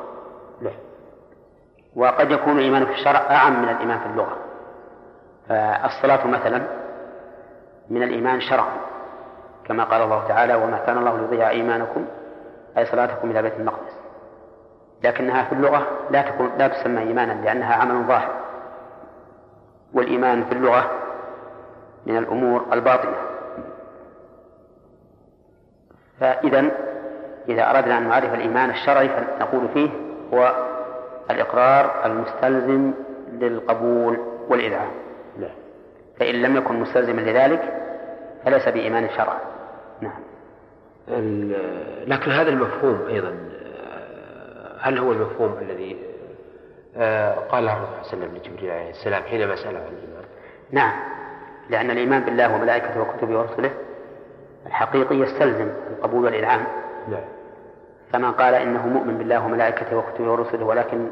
[1.97, 4.37] وقد يكون الإيمان في الشرع أعم من الإيمان في اللغة.
[5.49, 6.63] فالصلاة مثلا
[7.91, 8.77] من الإيمان شرعا
[9.65, 12.05] كما قال الله تعالى وما كان الله ليضيع إيمانكم
[12.79, 13.93] أي صلاتكم إلى بيت المقدس.
[15.05, 18.42] لكنها في اللغة لا تكون لا تسمى إيمانا لأنها عمل ظاهر.
[19.95, 20.91] والإيمان في اللغة
[22.07, 23.17] من الأمور الباطنة.
[26.21, 26.71] فإذا
[27.49, 29.91] إذا أردنا أن نعرف الإيمان الشرعي فنقول فيه
[30.35, 30.55] هو
[31.31, 32.93] الإقرار المستلزم
[33.33, 34.19] للقبول
[34.49, 34.91] والإذعان.
[35.39, 35.51] نعم.
[36.19, 37.83] فإن لم يكن مستلزما لذلك
[38.45, 39.39] فليس بإيمان شرعا
[40.01, 40.23] نعم.
[42.07, 43.35] لكن هذا المفهوم أيضا
[44.81, 45.97] هل هو المفهوم الذي
[46.97, 50.25] آه، قاله الرسول صلى الله عليه وسلم لجبريل عليه السلام حينما سأله عن الإيمان.
[50.71, 50.93] نعم.
[51.71, 53.71] لأن الإيمان بالله وملائكته وكتبه ورسله
[54.67, 56.65] الحقيقي يستلزم القبول والإذعان
[57.09, 57.25] نعم
[58.13, 61.07] فمن قال إنه مؤمن بالله وملائكته وكتبه ورسله ولكن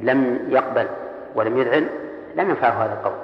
[0.00, 0.86] لم يقبل
[1.34, 1.88] ولم يذعن
[2.36, 3.14] لم ينفعه هذا القول.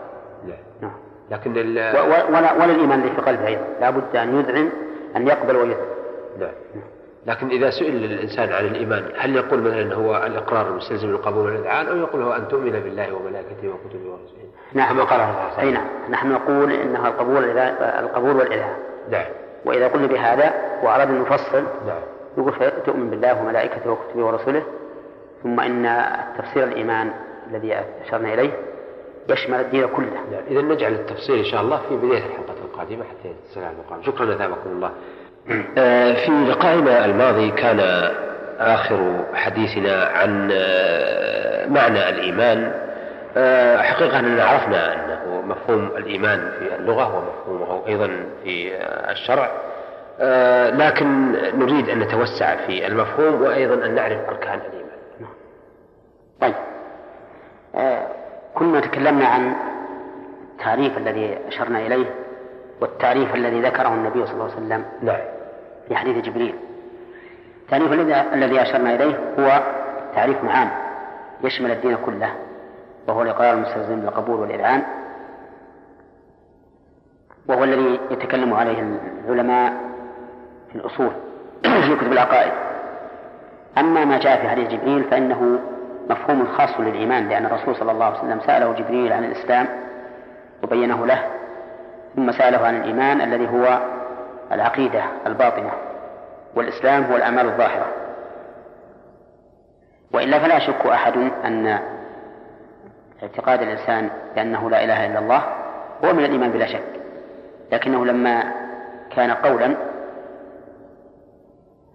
[0.47, 0.93] نعم نعم.
[1.31, 1.97] لكن ال-
[2.31, 3.65] ولا, ولا الإيمان في قلبه أيضا.
[3.81, 4.71] لا بد أن يذعن
[5.17, 5.87] أن يقبل ويذعن.
[6.41, 6.51] نعم.
[7.27, 11.97] لكن إذا سئل الإنسان عن الإيمان هل يقول مثلا هو الإقرار المستلزم للقبول والإذعان أو
[11.97, 14.47] يقول هو أن تؤمن بالله وملائكته وكتبه ورسله.
[14.73, 14.89] نعم.
[14.89, 15.21] كما قال
[15.59, 15.87] أي نعم.
[16.11, 18.77] نحن نقول إنها القبول القبول والإذعان.
[19.11, 19.27] نعم.
[19.65, 22.01] وإذا قلنا بهذا وأردنا أن نفصل نعم.
[22.39, 24.63] يقول تؤمن بالله وملائكته وكتبه ورسله
[25.43, 26.07] ثم إن
[26.39, 27.11] تفسير الإيمان
[27.51, 28.51] الذي أشرنا إليه
[29.29, 30.07] يشمل الدين كله.
[30.33, 30.43] نعم.
[30.51, 34.03] إذا نجعل التفصيل إن شاء الله في بداية الحلقة القادمة حتى يتسع المقام.
[34.03, 34.91] شكرا أثابكم الله.
[36.25, 37.81] في لقائنا الماضي كان
[38.59, 42.73] آخر حديثنا عن آه، معنى الإيمان.
[43.37, 48.11] آه، حقيقة أننا عرفنا أنه مفهوم الإيمان في اللغة ومفهومه أيضا
[48.45, 49.51] في آه، الشرع.
[50.21, 54.97] آه، لكن نريد أن نتوسع في المفهوم وأيضا أن نعرف أركان الإيمان.
[56.41, 56.55] طيب.
[57.75, 58.07] آه
[58.55, 59.53] كنا تكلمنا عن
[60.53, 62.15] التعريف الذي أشرنا إليه
[62.81, 64.85] والتعريف الذي ذكره النبي صلى الله عليه وسلم.
[65.03, 65.21] نعم.
[65.89, 66.55] في حديث جبريل.
[67.63, 69.63] التعريف الذي الذي أشرنا إليه هو
[70.15, 70.71] تعريف عام
[71.45, 72.31] يشمل الدين كله.
[73.09, 74.83] وهو الإقرار المستلزم بالقبول والإذعان.
[77.49, 79.73] وهو الذي يتكلم عليه العلماء
[80.69, 81.11] في الأصول.
[81.87, 82.53] في كتب العقائد.
[83.79, 85.59] أما ما جاء في حديث جبريل فإنه
[86.11, 89.67] مفهوم خاص للإيمان لأن الرسول صلى الله عليه وسلم سأله جبريل عن الإسلام
[90.63, 91.23] وبينه له
[92.17, 93.81] ثم سأله عن الإيمان الذي هو
[94.53, 95.73] العقيدة الباطنة
[96.55, 97.87] والإسلام هو الأعمال الظاهرة.
[100.15, 101.79] وإلا فلا يشك أحد أن
[103.23, 105.43] اعتقاد الإنسان بأنه لا إله إلا الله
[106.05, 107.01] هو من الإيمان بلا شك.
[107.73, 108.53] لكنه لما
[109.11, 109.77] كان قولا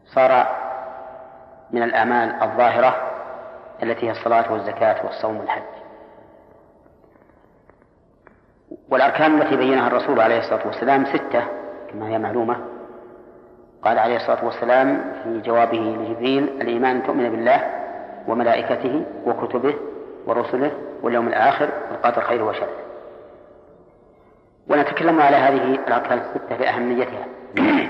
[0.05, 0.47] صار
[1.71, 3.11] من الأعمال الظاهرة
[3.83, 5.61] التي هي الصلاة والزكاة والصوم والحج.
[8.89, 11.60] والأركان التي بينها الرسول عليه الصلاة والسلام ستة
[11.93, 12.57] كما هي معلومة.
[13.83, 17.61] قال عليه الصلاة والسلام في جوابه لجبريل الإيمان أن تؤمن بالله
[18.27, 19.73] وملائكته وكتبه
[20.25, 20.71] ورسله
[21.03, 22.67] واليوم الآخر والقدر خير وشر.
[24.69, 27.25] ونتكلم على هذه الأركان الستة لأهميتها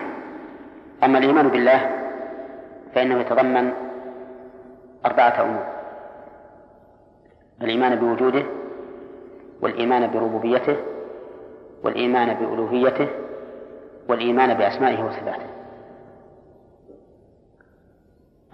[1.03, 1.89] أما الإيمان بالله
[2.95, 3.71] فإنه يتضمن
[5.05, 5.63] أربعة أمور
[7.61, 8.43] الإيمان بوجوده
[9.61, 10.75] والإيمان بربوبيته
[11.83, 13.07] والإيمان بألوهيته
[14.09, 15.49] والإيمان بأسمائه وصفاته.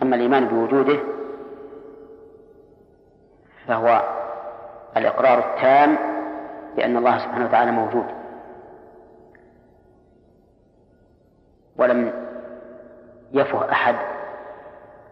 [0.02, 1.00] أما الإيمان بوجوده
[3.68, 4.02] فهو
[4.98, 5.98] الإقرار التام
[6.76, 8.06] بأن الله سبحانه وتعالى موجود.
[11.78, 12.14] ولم
[13.32, 13.96] يفه أحد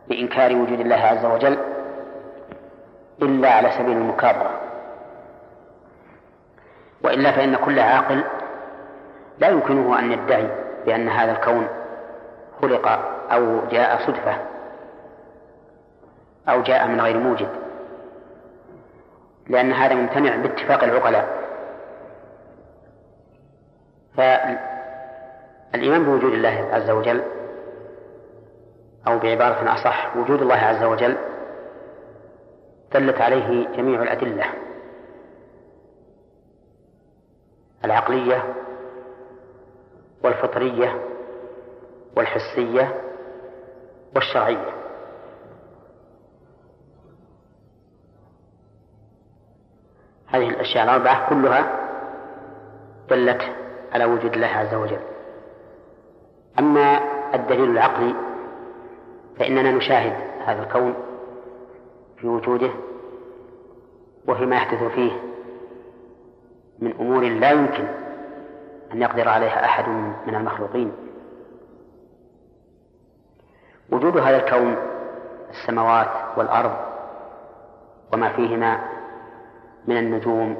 [0.08, 1.58] بإنكار وجود الله عز وجل
[3.22, 4.62] إلا على سبيل المكابرة.
[7.04, 8.24] وإلا فإن كل عاقل
[9.40, 10.50] لا يمكنه أن يدعي
[10.86, 11.68] بأن هذا الكون
[12.62, 12.88] خلق
[13.32, 14.38] أو جاء صدفة
[16.50, 17.50] أو جاء من غير موجد
[19.48, 21.46] لأن هذا ممتنع باتفاق العقلاء.
[24.18, 27.24] فالإيمان بوجود الله عز وجل
[29.08, 31.18] أو بعبارة أصح وجود الله عز وجل
[32.94, 34.46] دلت عليه جميع الأدلة
[37.86, 38.44] العقلية
[40.26, 41.02] والفطرية
[42.18, 43.02] والحسية
[44.16, 44.76] والشرعية.
[50.28, 51.80] هذه الأشياء الأربعة كلها
[53.10, 53.42] دلت
[53.94, 55.00] على وجود الله عز وجل.
[56.60, 57.00] أما
[57.36, 58.16] الدليل العقلي
[59.40, 60.16] فإننا نشاهد
[60.46, 60.94] هذا الكون
[62.18, 62.70] في وجوده
[64.28, 65.12] وفيما يحدث فيه
[66.80, 68.05] من أمور لا يمكن
[68.94, 69.88] أن يقدر عليها أحد
[70.28, 70.92] من المخلوقين.
[73.92, 74.76] وجود هذا الكون
[75.50, 76.76] السماوات والأرض
[78.14, 78.80] وما فيهما
[79.88, 80.58] من النجوم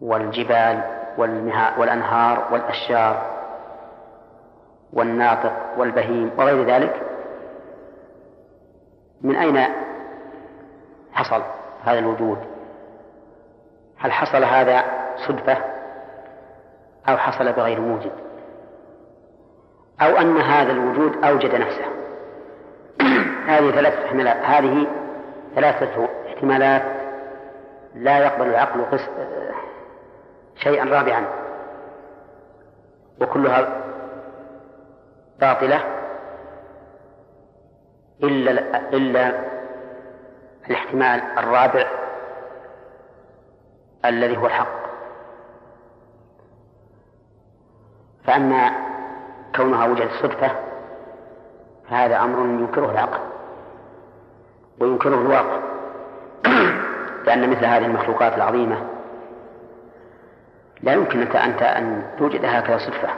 [0.00, 0.82] والجبال
[1.78, 3.32] والأنهار والأشجار
[4.92, 7.02] والناطق والبهيم وغير ذلك
[9.22, 9.74] من أين
[11.12, 11.42] حصل
[11.84, 12.38] هذا الوجود؟
[13.96, 14.84] هل حصل هذا
[15.28, 15.71] صدفة؟
[17.08, 18.12] أو حصل بغير موجد
[20.00, 21.84] أو أن هذا الوجود أوجد نفسه.
[23.48, 24.36] هذه ثلاث احتمالات.
[24.36, 24.86] هذه
[25.54, 26.82] ثلاثة احتمالات
[27.94, 28.98] لا يقبل العقل.
[30.56, 31.26] شيئا رابعا.
[33.20, 33.82] وكلها
[35.40, 35.80] باطلة.
[38.22, 38.50] إلا
[38.92, 39.32] إلا
[40.70, 41.86] الاحتمال الرابع
[44.04, 44.91] الذي هو الحق.
[48.32, 48.72] فأما
[49.56, 50.50] كونها وجدت صدفة
[51.90, 53.20] فهذا أمر ينكره العقل
[54.80, 55.58] وينكره الواقع.
[57.26, 58.86] لأن مثل هذه المخلوقات العظيمة
[60.82, 63.08] لا يمكن أنت أن توجد هكذا صدفة.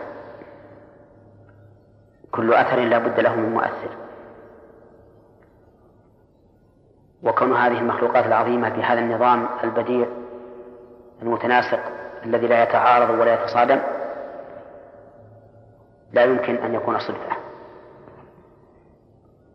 [2.32, 3.90] كل أثر لا بد له من مؤثر.
[7.22, 10.06] وكون هذه المخلوقات العظيمة بهذا النظام البديع
[11.22, 11.80] المتناسق
[12.24, 13.80] الذي لا يتعارض ولا يتصادم
[16.14, 17.36] لا يمكن أن يكون صدفة.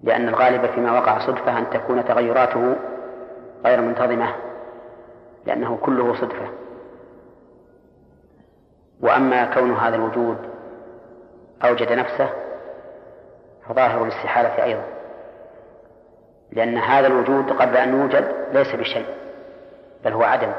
[0.04, 2.76] لأن الغالب فيما وقع صدفة أن تكون تغيراته
[3.66, 4.36] غير منتظمة
[5.46, 6.48] لأنه كله صدفة.
[9.02, 10.38] وأما كون هذا الوجود
[11.64, 12.30] أوجد نفسه
[13.68, 14.84] فظاهر الاستحالة أيضا.
[16.52, 19.06] لأن هذا الوجود قبل أن يوجد ليس بشيء
[20.06, 20.52] بل هو عدم.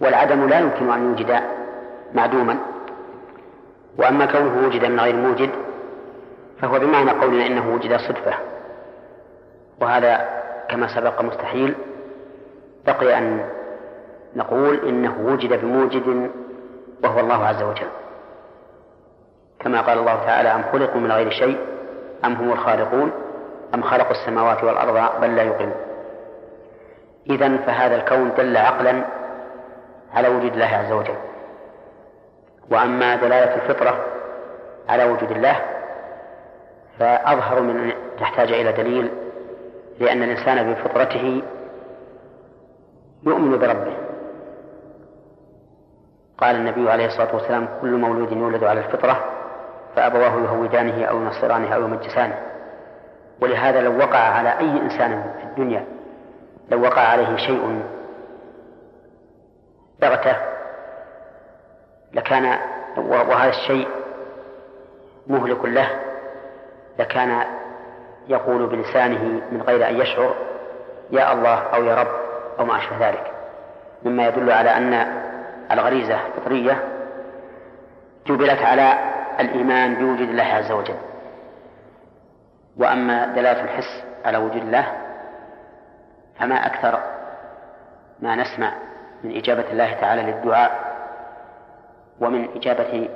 [0.00, 1.40] والعدم لا يمكن أن يوجد
[2.14, 2.71] معدوما.
[3.98, 5.50] وأما كونه وجد من غير موجد
[6.60, 8.34] فهو بمعنى قولنا إنه وجد صدفة.
[9.80, 10.28] وهذا
[10.68, 11.74] كما سبق مستحيل.
[12.86, 13.44] بقي أن
[14.36, 16.30] نقول إنه وجد بموجد
[17.04, 17.88] وهو الله عز وجل.
[19.60, 21.58] كما قال الله تعالى أم خلقوا من غير شيء؟
[22.24, 23.12] أم هم الخالقون؟
[23.74, 25.74] أم خلقوا السماوات والأرض بل لا يوقنون
[27.30, 29.04] إذا فهذا الكون دل عقلا
[30.14, 31.31] على وجود الله عز وجل.
[32.72, 34.04] وأما دلالة الفطرة
[34.88, 35.60] على وجود الله
[36.98, 39.10] فأظهر من أن تحتاج إلى دليل
[40.00, 41.42] لأن الإنسان بفطرته
[43.22, 43.96] يؤمن بربه.
[46.38, 49.24] قال النبي عليه الصلاة والسلام كل مولود يولد على الفطرة
[49.96, 52.38] فأبواه يهودانه أو ينصرانه أو يمجسانه
[53.40, 55.86] ولهذا لو وقع على أي إنسان في الدنيا
[56.70, 57.82] لو وقع عليه شيء
[60.00, 60.36] بغتة
[62.14, 62.58] لكان
[62.96, 63.88] وهذا الشيء
[65.26, 65.88] مهلك له
[66.98, 67.44] لكان
[68.28, 70.34] يقول بلسانه من غير أن يشعر
[71.10, 72.08] يا الله أو يا رب
[72.58, 73.32] أو ما أشبه ذلك.
[74.02, 75.22] مما يدل على أن
[75.70, 76.88] الغريزة فطرية
[78.26, 78.98] جبلت على
[79.40, 80.98] الإيمان بوجود الله عز وجل.
[82.76, 84.92] وأما دلالة الحس على وجود الله
[86.40, 87.00] فما أكثر
[88.20, 88.72] ما نسمع
[89.24, 90.91] من إجابة الله تعالى للدعاء
[92.22, 93.08] ومن إجابة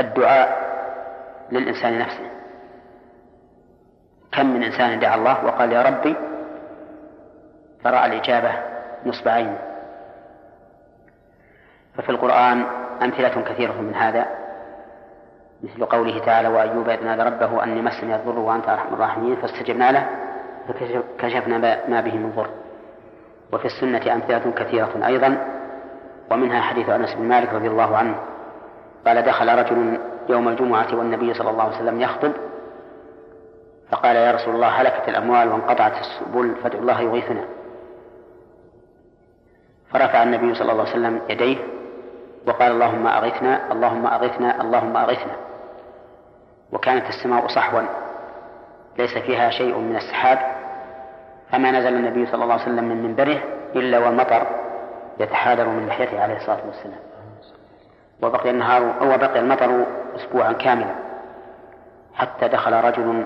[0.00, 0.66] الدعاء
[1.52, 2.30] للإنسان نفسه.
[4.32, 6.16] كم من إنسان دعا الله وقال يا ربي؟
[7.84, 8.52] فرأى الإجابة
[9.06, 9.58] نصب عين.
[11.94, 12.66] ففي القرآن
[13.02, 14.26] أمثلة كثيرة من هذا
[15.62, 20.06] مثل قوله تعالى وأيوب إذ نادى ربه أني مسني الضر وأنت أرحم الراحمين فاستجبنا له
[20.68, 21.58] فكشفنا
[21.88, 22.50] ما به من ضر.
[23.52, 25.38] وفي السنة أمثلة كثيرة أيضا
[26.30, 28.16] ومنها حديث أنس بن مالك رضي الله عنه
[29.06, 29.98] قال دخل رجل
[30.28, 32.32] يوم الجمعة والنبي صلى الله عليه وسلم يخطب
[33.90, 37.44] فقال يا رسول الله هلكت الأموال وانقطعت السبل فادعو الله يغيثنا.
[39.92, 41.56] فرفع النبي صلى الله عليه وسلم يديه
[42.46, 45.36] وقال اللهم أغثنا اللهم أغثنا اللهم أغثنا
[46.72, 47.82] وكانت السماء صحوا
[48.98, 50.38] ليس فيها شيء من السحاب
[51.52, 53.42] فما نزل النبي صلى الله عليه وسلم من منبره
[53.76, 54.46] إلا والمطر
[55.20, 56.98] يتحادر من لحيته عليه الصلاة والسلام.
[58.22, 59.84] وبقي النهار أو بقي المطر
[60.16, 60.94] أسبوعا كاملا
[62.14, 63.24] حتى دخل رجل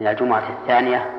[0.00, 1.10] من الجمعة الثانية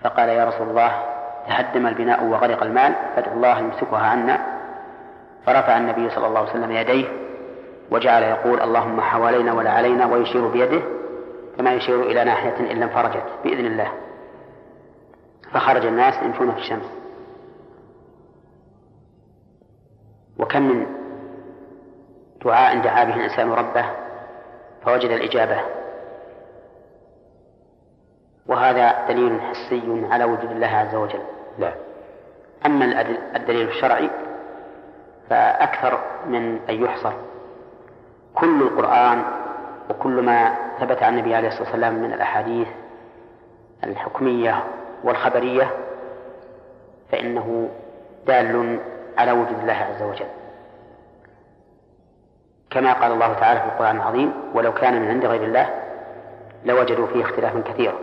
[0.00, 1.02] فقال يا رسول الله
[1.48, 4.58] تهدم البناء وغرق المال فادعو الله يمسكها عنا.
[5.46, 7.04] فرفع النبي صلى الله عليه وسلم يديه
[7.90, 10.82] وجعل يقول اللهم حوالينا ولا علينا ويشير بيده
[11.58, 13.92] كما يشير إلى ناحية إن لم فرجت بإذن الله.
[15.52, 16.97] فخرج الناس يمشون في الشمس.
[20.38, 20.86] وكم من
[22.44, 23.84] دعاء دعا به الإنسان ربه
[24.84, 25.60] فوجد الإجابة.
[28.46, 31.20] وهذا دليل حسي على وجود الله عز وجل.
[31.58, 31.72] نعم
[32.66, 33.00] أما
[33.36, 34.10] الدليل الشرعي
[35.30, 37.12] فأكثر من أن يحصر.
[38.34, 39.22] كل القرآن
[39.90, 42.68] وكل ما ثبت عن النبي عليه الصلاة والسلام من الأحاديث
[43.84, 44.64] الحكمية
[45.04, 45.70] والخبرية
[47.12, 47.68] فإنه
[48.26, 48.80] دال
[49.18, 50.26] على وجود الله عز وجل.
[52.70, 55.70] كما قال الله تعالى في القرآن العظيم ولو كان من عند غير الله
[56.64, 57.94] لوجدوا فيه اختلافا كثيرا.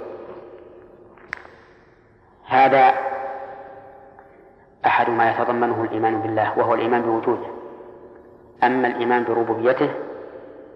[2.47, 2.93] هذا
[4.85, 7.47] أحد ما يتضمنه الإيمان بالله وهو الإيمان بوجوده.
[8.63, 9.89] أما الإيمان بربوبيته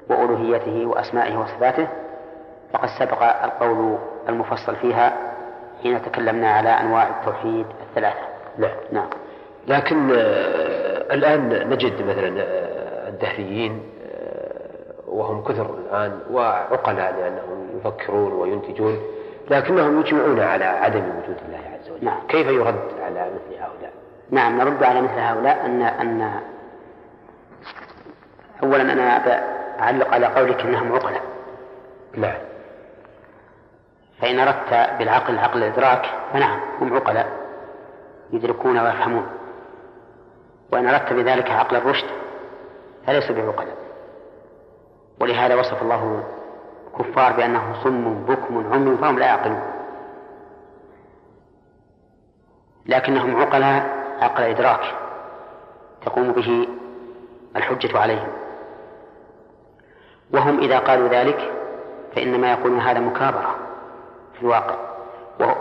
[0.10, 1.88] وألوهيته وأسمائه وصفاته
[2.74, 3.98] فقد سبق القول
[4.30, 5.18] المفصل فيها
[5.84, 8.22] حين تكلمنا على أنواع التوحيد الثلاثة.
[8.58, 8.72] نعم.
[8.92, 9.10] نعم.
[9.68, 19.00] لكن آه، الآن نجد مثلا آه، الدهريين آه، وهم كثر الآن وعقلاء لأنهم يفكرون وينتجون
[19.50, 22.06] لكنهم يجمعون على عدم وجود الله عز وجل.
[22.06, 22.20] نعم.
[22.28, 23.92] كيف يرد على مثل هؤلاء؟
[24.32, 26.42] نعم نرد على مثل هؤلاء أن أن
[28.64, 29.04] أولا أنا
[29.80, 31.22] أعلق على قولك أنهم عقلاء.
[32.18, 32.38] نعم
[34.22, 37.28] فإن أردت بالعقل عقل الإدراك فنعم هم عقلاء
[38.34, 39.39] يدركون ويفهمون.
[40.72, 42.08] وإن أردت بذلك عقل الرشد
[43.08, 43.78] فليسوا بعقلاء
[45.20, 46.24] ولهذا وصف الله
[46.88, 49.62] الكفار بأنهم صم بكم عمي فهم لا يعقلون.
[52.86, 54.96] لكنهم عقلاء عقل إدراك
[56.06, 56.68] تقوم به
[57.56, 58.28] الحجة عليهم.
[60.34, 61.52] وهم إذا قالوا ذلك
[62.16, 63.56] فإنما يقولون هذا مكابرة
[64.34, 64.76] في الواقع.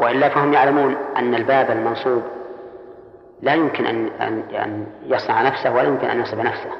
[0.01, 2.23] وإلا فهم يعلمون أن الباب المنصوب
[3.43, 6.71] لا يمكن أن أن أن يصنع نفسه ولا يمكن أن ينصب نفسه.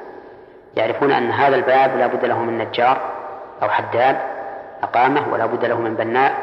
[0.75, 3.01] يعرفون أن هذا الباب لا بد له من نجار
[3.61, 4.17] أو حداد
[4.83, 6.33] أقامه ولا بد له من بناء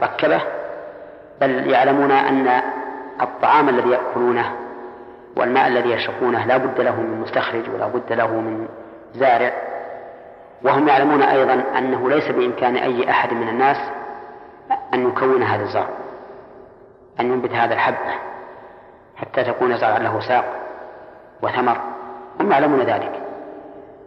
[0.00, 0.40] ركبه.
[1.40, 2.62] بل يعلمون أن
[3.20, 4.52] الطعام الذي يأكلونه
[5.36, 8.68] والماء الذي يشربونه لا بد له من مستخرج ولا بد له من
[9.14, 9.52] زارع.
[10.62, 13.76] وهم يعلمون أيضا أنه ليس بإمكان أي أحد من الناس
[14.94, 15.88] أن يكون هذا الزرع
[17.20, 18.35] أن ينبت هذا الحبة.
[19.16, 20.44] حتى تكون زرعا له ساق
[21.42, 21.80] وثمر
[22.40, 23.12] هم يعلمون ذلك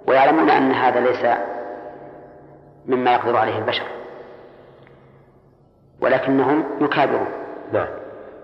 [0.08, 1.38] ويعلمون أن هذا ليس
[2.88, 3.86] مما يقدر عليه البشر
[6.02, 7.28] ولكنهم يكابرون.
[7.74, 7.88] نعم.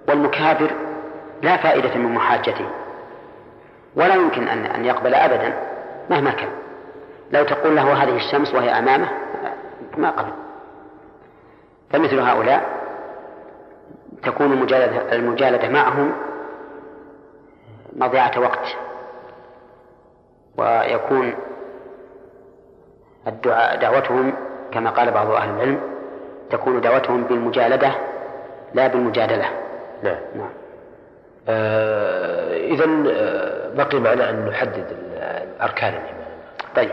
[0.07, 0.72] والمكابر
[1.41, 2.66] لا فائدة من محاجته
[3.95, 5.53] ولا يمكن أن أن يقبل أبدا
[6.09, 6.49] مهما كان.
[7.32, 9.07] لو تقول له هذه الشمس وهي أمامه
[9.97, 10.32] ما قبل.
[11.89, 12.63] فمثل هؤلاء
[14.24, 16.11] تكون المجالدة, المجالدة معهم
[17.96, 18.76] مضيعة وقت.
[20.58, 21.34] ويكون
[23.28, 24.34] الدعاء دعوتهم
[24.72, 25.82] كما قال بعض أهل العلم
[26.50, 27.91] تكون دعوتهم بالمجالدة
[28.74, 29.46] لا بالمجادلة.
[30.04, 30.18] نعم.
[30.36, 30.50] نعم.
[31.50, 34.86] آه إذا آه، بقي معنا أن نحدد
[35.62, 36.26] أركان الإيمان
[36.76, 36.92] طيب.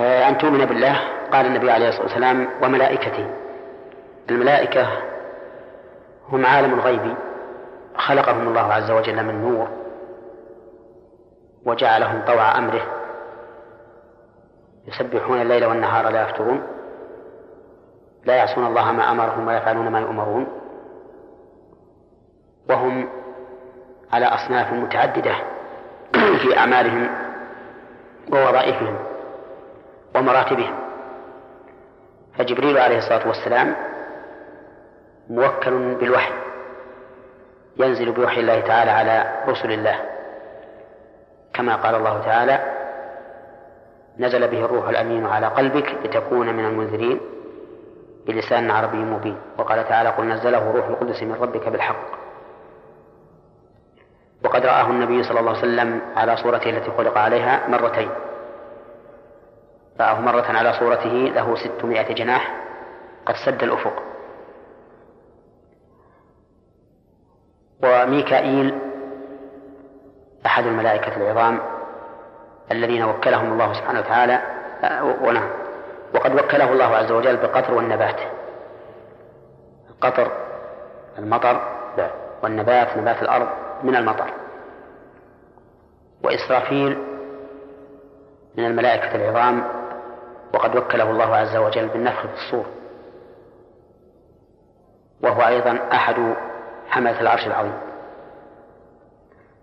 [0.00, 0.98] آه، أن تؤمن بالله
[1.32, 3.30] قال النبي عليه الصلاة والسلام وملائكته.
[4.30, 4.86] الملائكة
[6.28, 7.14] هم عالم الغيب.
[7.98, 9.68] خلقهم الله عز وجل من نور
[11.64, 12.82] وجعلهم طوع أمره.
[14.86, 16.62] يسبحون الليل والنهار لا يفترون.
[18.24, 20.46] لا يعصون الله ما أمرهم ويفعلون ما يؤمرون.
[22.70, 23.08] وهم
[24.12, 25.34] على أصناف متعددة
[26.42, 27.08] في أعمالهم
[28.32, 28.96] ووظائفهم
[30.16, 30.74] ومراتبهم.
[32.38, 33.76] فجبريل عليه الصلاة والسلام
[35.30, 36.48] موكل بالوحي.
[37.78, 39.96] ينزل بوحي الله تعالى على رسل الله.
[41.54, 42.74] كما قال الله تعالى
[44.18, 47.20] نزل به الروح الأمين على قلبك لتكون من المنذرين
[48.26, 49.36] بلسان عربي مبين.
[49.58, 52.18] وقال تعالى قل نزله روح القدس من ربك بالحق.
[54.44, 58.10] وقد رآه النبي صلى الله عليه وسلم على صورته التي خلق عليها مرتين.
[60.00, 62.54] رآه مرة على صورته له ستمائة جناح
[63.26, 64.07] قد سد الأفق.
[67.82, 68.78] وميكائيل
[70.46, 71.58] أحد الملائكة العظام
[72.72, 74.42] الذين وكلهم الله سبحانه وتعالى
[75.22, 75.50] ونعم.
[76.14, 78.20] وقد وكله الله عز وجل بالقطر والنبات.
[79.90, 80.32] القطر
[81.18, 81.60] المطر
[82.42, 83.48] والنبات نبات الأرض
[83.82, 84.30] من المطر.
[86.24, 86.98] وإسرافيل
[88.56, 89.64] من الملائكة العظام
[90.54, 92.66] وقد وكله الله عز وجل بالنفخ في الصور
[95.22, 96.34] وهو أيضا أحد
[96.88, 97.74] حملة العرش العظيم.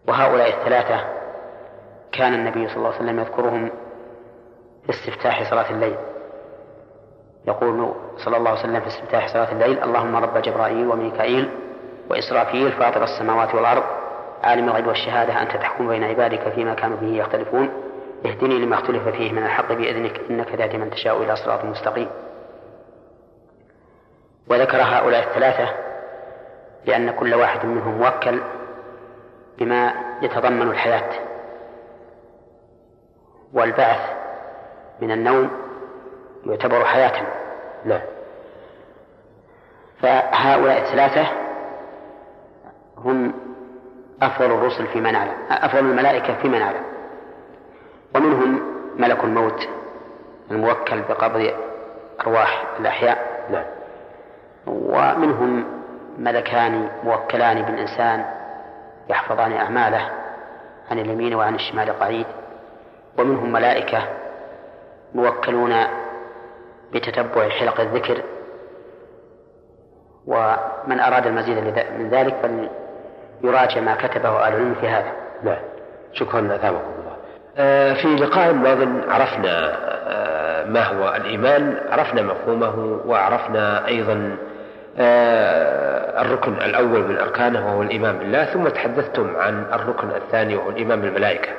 [0.08, 1.06] وهؤلاء الثلاثة
[2.12, 3.72] كان النبي صلى الله عليه وسلم يذكرهم
[4.86, 5.96] في استفتاح صلاة الليل.
[7.48, 11.50] يقول صلى الله عليه وسلم في استفتاح صلاة الليل اللهم رب جبرائيل وميكائيل
[12.10, 13.84] وإسرافيل فاطر السماوات والأرض
[14.44, 17.70] عالم الغيب والشهادة أنت تحكم بين عبادك فيما كانوا به يختلفون.
[18.26, 22.10] اهدني لما اختلف فيه من الحق بإذنك إنك تهدي من تشاء إلى صراط مستقيم.
[24.50, 25.85] وذكر هؤلاء الثلاثة
[26.88, 28.42] لأن كل واحد منهم موكل
[29.58, 31.10] بما يتضمن الحياة.
[33.54, 34.00] والبعث
[35.02, 35.52] من النوم
[36.46, 37.26] يعتبر حياة.
[37.86, 38.02] نعم
[40.02, 41.28] فهؤلاء الثلاثة
[42.98, 43.34] هم
[44.22, 46.84] أفضل الرسل فيما نعلم أفضل الملائكة فيما نعلم
[48.16, 48.62] ومنهم
[48.98, 49.68] ملك الموت
[50.52, 51.54] الموكل بقبض
[52.22, 53.46] أرواح الأحياء.
[53.50, 53.66] نعم
[54.68, 55.66] ومنهم
[56.18, 58.26] ملكان موكلان بالإنسان
[59.10, 60.10] يحفظان أعماله
[60.92, 62.26] عن اليمين وعن الشمال قعيد
[63.20, 64.00] ومنهم ملائكة
[65.16, 65.74] موكلون
[66.94, 68.22] بتتبع حلق الذكر.
[70.28, 71.58] ومن أراد المزيد
[72.00, 72.36] من ذلك
[73.42, 75.12] فليراجع ما كتبه أهل العلم في هذا.
[75.44, 75.62] نعم
[76.14, 77.16] شكرا أثابكم الله.
[77.58, 79.72] آه، في لقاء ماض عرفنا
[80.08, 84.38] آه، ما هو الإيمان عرفنا مفهومه وعرفنا أيضا
[84.98, 91.50] الركن الأول من أركانه وهو الإيمان بالله ثم تحدثتم عن الركن الثاني وهو الإيمان بالملائكة.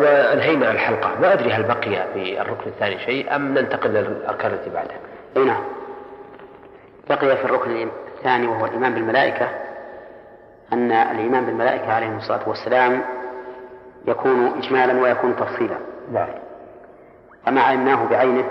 [0.00, 1.10] وأنهينا الحلقة.
[1.20, 4.96] ما أدري هل بقي في الركن الثاني شيء أم ننتقل للأركان التي بعدها.
[5.36, 5.64] أي نعم.
[7.10, 7.88] بقي في الركن
[8.18, 9.48] الثاني وهو الإيمان بالملائكة
[10.72, 13.02] أن الإيمان بالملائكة عليهم الصلاة والسلام
[14.06, 15.76] يكون إجمالا ويكون تفصيلا.
[16.12, 16.28] نعم.
[17.46, 18.44] فما علمناه بعينه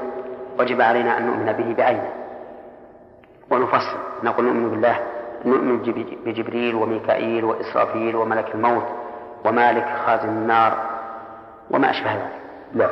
[0.59, 2.09] وجب علينا أن نؤمن به بعينه.
[3.51, 3.97] ونفصل.
[4.23, 4.99] نقول نؤمن بالله
[5.45, 5.77] نؤمن
[6.25, 8.85] بجبريل وميكائيل وإسرافيل وملك الموت
[9.45, 10.77] ومالك خازن النار
[11.71, 12.31] وما أشبه ذلك.
[12.73, 12.89] نعم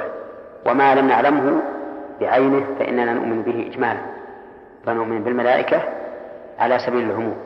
[0.65, 1.61] وما لم نعلمه
[2.21, 3.99] بعينه فإننا نؤمن به إجمالا.
[4.85, 5.81] فنؤمن بالملائكة
[6.59, 7.37] على سبيل العموم.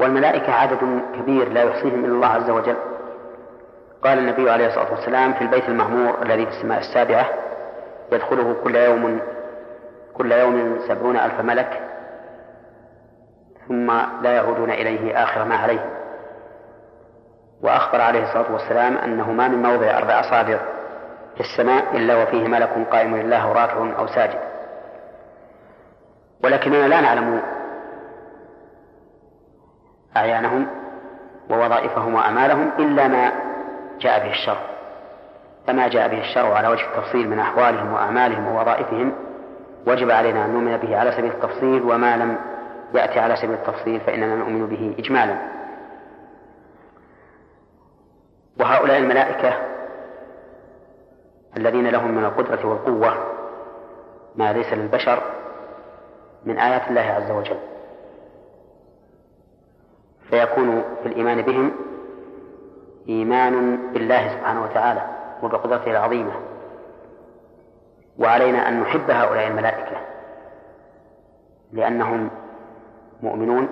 [0.00, 2.76] والملائكة عدد كبير لا يحصيهم إلا الله عز وجل.
[4.04, 7.26] قال النبي عليه الصلاة والسلام في البيت المعمور الذي في السماء السابعة
[8.12, 9.20] يدخله كل يوم
[10.14, 11.80] كل يوم سبعون ألف ملك
[13.68, 13.86] ثم
[14.22, 15.84] لا يعودون إليه آخر ما عليه.
[17.62, 20.58] وأخبر عليه الصلاة والسلام أنه ما من موضع أربع أصابع
[21.34, 24.38] في السماء إلا وفيه ملك قائم لله راكع أو ساجد.
[26.44, 27.42] ولكننا لا نعلم
[30.16, 30.66] أعيانهم
[31.50, 33.32] ووظائفهم وأعمالهم إلا ما
[34.00, 34.60] جاء به الشرع.
[35.66, 39.12] فما جاء به الشرع على وجه التفصيل من أحوالهم وأعمالهم ووظائفهم
[39.86, 42.38] وجب علينا أن نؤمن به على سبيل التفصيل وما لم
[42.94, 45.38] يأتي على سبيل التفصيل فإننا نؤمن به إجمالا.
[48.60, 49.58] وهؤلاء الملائكة
[51.56, 53.14] الذين لهم من القدرة والقوة
[54.36, 55.22] ما ليس للبشر
[56.44, 57.58] من آيات الله عز وجل.
[60.30, 61.72] فيكون في الإيمان بهم
[63.08, 65.02] إيمان بالله سبحانه وتعالى
[65.42, 66.32] وبقدرته العظيمة.
[68.18, 69.96] وعلينا أن نحب هؤلاء الملائكة
[71.72, 72.30] لأنهم
[73.22, 73.68] مؤمنون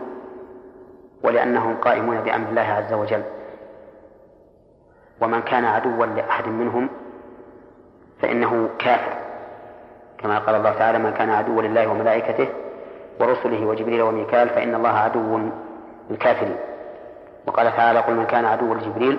[1.22, 3.22] ولأنهم قائمون بأمر الله عز وجل.
[5.20, 6.88] ومن كان عدوا لأحد منهم
[8.22, 9.16] فإنه كافر.
[10.18, 12.48] كما قال الله تعالى من كان عدوا لله وملائكته
[13.20, 15.40] ورسله وجبريل وميكال فإن الله عدو
[16.10, 16.56] للكافرين.
[17.46, 19.18] وقال تعالى قل من كان عدوا لجبريل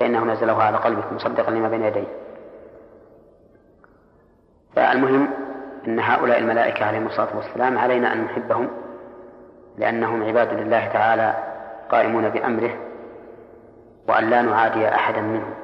[0.00, 2.06] فإنه نزله على قلبك مصدقا لما بين يديه.
[4.76, 5.28] فالمهم
[5.86, 8.68] أن هؤلاء الملائكة عليهم الصلاة والسلام علينا أن نحبهم
[9.78, 11.34] لأنهم عباد لله تعالى
[11.90, 12.76] قائمون بأمره
[14.08, 15.54] وأن لا نعادي أحدا منهم.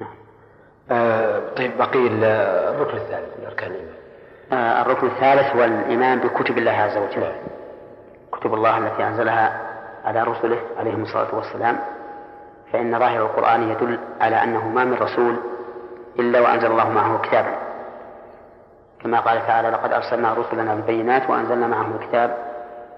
[0.00, 0.14] نعم.
[0.90, 3.94] آه طيب بقي الركن الثالث من أركان الإيمان.
[4.52, 7.20] آه الركن الثالث هو الإيمان بكتب الله عز وجل.
[7.20, 7.32] نعم.
[8.32, 9.60] كتب الله التي أنزلها
[10.04, 11.78] على رسله عليهم الصلاة والسلام.
[12.72, 15.36] فإن ظاهر القرآن يدل على أنه ما من رسول
[16.18, 17.61] إلا وأنزل الله معه كتابا.
[19.02, 22.36] كما قال تعالى لقد أرسلنا رسلنا بالبينات وأنزلنا معهم الكتاب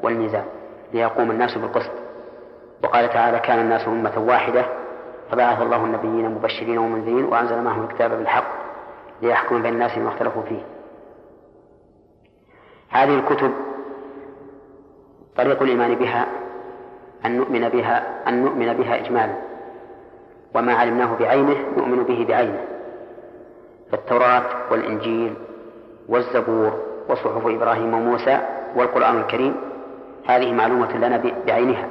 [0.02, 0.44] والميزان
[0.92, 1.92] ليقوم الناس بالقسط.
[2.84, 4.64] وقال تعالى كان الناس أمة واحدة
[5.30, 8.46] فبعث الله النبيين مبشرين ومنذرين وأنزل معهم الكتاب بالحق
[9.22, 10.62] ليحكم بين الناس بما اختلفوا فيه.
[12.90, 13.52] هذه الكتب
[15.36, 16.26] طريق الإيمان بها
[17.26, 19.34] أن نؤمن بها أن نؤمن بها إجمالا.
[20.54, 22.64] وما علمناه بعينه نؤمن به بعينه.
[23.92, 25.34] فالتوراة والإنجيل
[26.08, 28.38] والزبور وصحف إبراهيم وموسى
[28.76, 29.56] والقرآن الكريم.
[30.26, 31.88] هذه معلومة لنا بعينها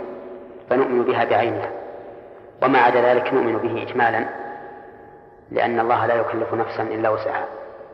[0.70, 1.70] فنؤمن بها بعينها.
[2.64, 4.26] وما عدا ذلك نؤمن به إجمالا
[5.52, 7.46] لأن الله لا يكلف نفسا إلا وسعها.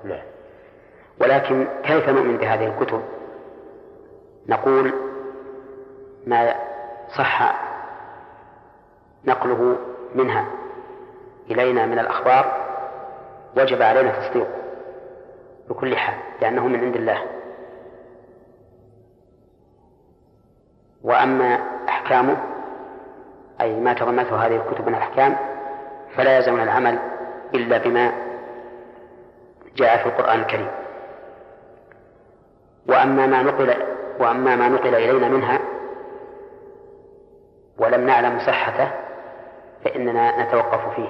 [0.04, 0.24] نعم.
[1.22, 3.02] ولكن كيف نؤمن بهذه الكتب؟
[4.48, 4.94] نقول
[6.28, 6.56] ما
[7.18, 7.56] صح
[9.26, 9.78] نقله
[10.16, 10.46] منها.
[11.52, 12.54] إلينا من الأخبار
[13.58, 14.59] وجب علينا تصديقه.
[15.70, 17.26] بكل حال لأنه من عند الله.
[21.04, 21.60] وأما
[21.90, 22.38] أحكامه
[23.62, 25.38] أي ما تضمنته هذه الكتب من الأحكام
[26.16, 27.00] فلا يلزمنا العمل
[27.54, 28.12] إلا بما
[29.76, 30.72] جاء في القرآن الكريم.
[32.88, 33.74] وأما ما نقل
[34.20, 35.60] وأما ما نقل إلينا منها
[37.78, 38.92] ولم نعلم صحته
[39.86, 41.10] فإننا نتوقف فيه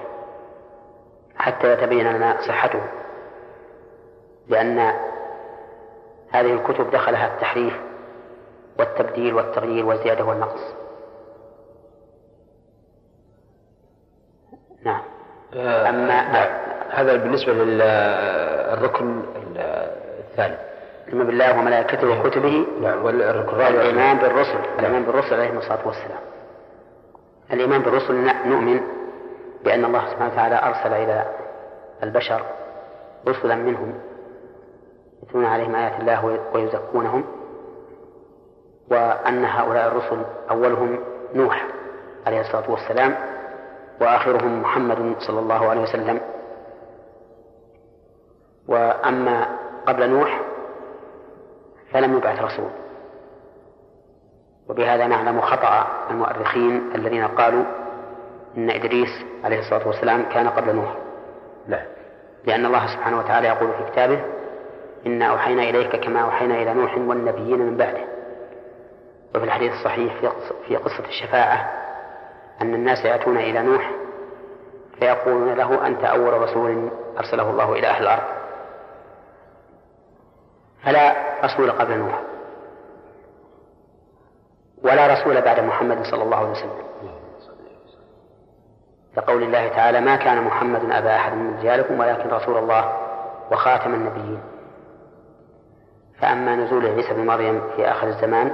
[1.37, 2.81] حتى يتبين لنا صحته.
[4.49, 4.79] لأن
[6.31, 7.73] هذه الكتب دخلها التحريف
[8.79, 10.61] والتبديل والتغيير والزيادة والنقص.
[14.85, 15.01] نعم.
[15.53, 16.47] آه، أما نعم.
[16.89, 19.23] هذا بالنسبة للركن
[20.19, 20.55] الثاني.
[21.07, 22.19] الإيمان بالله وملائكته نعم.
[22.19, 22.67] وكتبه.
[22.81, 24.59] نعم والركن الرابع الإيمان بالرسل.
[24.59, 24.79] نعم.
[24.79, 26.19] الإيمان بالرسل عليهم الصلاة والسلام.
[27.53, 28.13] الإيمان بالرسل
[28.45, 28.81] نؤمن
[29.63, 31.25] بأن الله سبحانه وتعالى أرسل إلى
[32.03, 32.41] البشر
[33.27, 34.08] رسلا منهم.
[35.23, 37.23] يتلون عليهم آيات الله ويزكونهم
[38.91, 40.99] وأن هؤلاء الرسل أولهم
[41.33, 41.67] نوح
[42.27, 43.15] عليه الصلاة والسلام
[44.01, 46.21] وآخرهم محمد صلى الله عليه وسلم.
[48.67, 49.47] وأما
[49.87, 50.41] قبل نوح
[51.91, 52.69] فلم يبعث رسول.
[54.69, 57.63] وبهذا نعلم خطأ المؤرخين الذين قالوا
[58.57, 59.09] إن إدريس
[59.43, 60.95] عليه الصلاة والسلام كان قبل نوح.
[61.67, 61.85] لا.
[62.45, 64.21] لأن الله سبحانه وتعالى يقول في كتابه
[65.05, 68.05] إنا أوحينا إليك كما أوحينا إلى نوح والنبيين من بعده.
[69.35, 70.13] وفي الحديث الصحيح
[70.67, 71.71] في قصة الشفاعة
[72.61, 73.91] أن الناس يأتون إلى نوح
[74.99, 78.23] فيقولون له أنت أول رسول أرسله الله إلى أهل الأرض.
[80.83, 81.15] فلا
[81.45, 82.21] رسول قبل نوح.
[84.83, 86.89] ولا رسول بعد محمد صلى الله عليه وسلم.
[89.15, 92.97] كقول الله تعالى ما كان محمد أبا أحد من رجالكم ولكن رسول الله
[93.51, 94.41] وخاتم النبيين.
[96.21, 98.51] فأما نزول عيسى بن مريم في آخر الزمان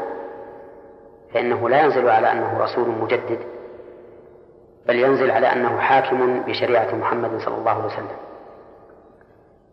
[1.34, 3.40] فإنه لا ينزل على أنه رسول مجدد
[4.88, 8.18] بل ينزل على أنه حاكم بشريعة محمد صلى الله عليه وسلم.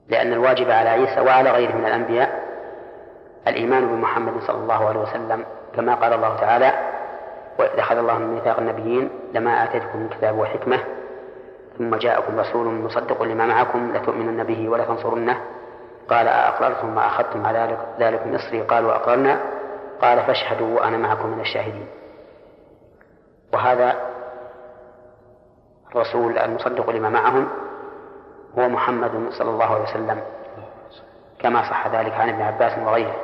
[0.08, 2.42] لأن الواجب على عيسى وعلى غيره من الأنبياء
[3.48, 5.44] الإيمان بمحمد صلى الله عليه وسلم
[5.76, 6.72] كما قال الله تعالى
[7.58, 10.78] وإذ أخذ الله من ميثاق النبيين لما آتيتكم من كتاب وحكمة
[11.78, 15.40] ثم جاءكم رسول مصدق لما معكم لتؤمنن به ولتنصرنه
[16.08, 19.40] قال أأقررتم ما أخذتم على ذلك مصري قالوا أقررنا.
[20.02, 21.86] قال فاشهدوا وأنا معكم من الشاهدين.
[23.52, 23.96] وهذا
[25.90, 27.48] الرسول المصدق لما معهم
[28.58, 30.22] هو محمد صلى الله عليه وسلم
[31.38, 33.16] كما صح ذلك عن ابن عباس وغيره.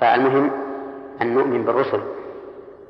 [0.00, 0.50] فالمهم
[1.22, 2.02] أن نؤمن بالرسل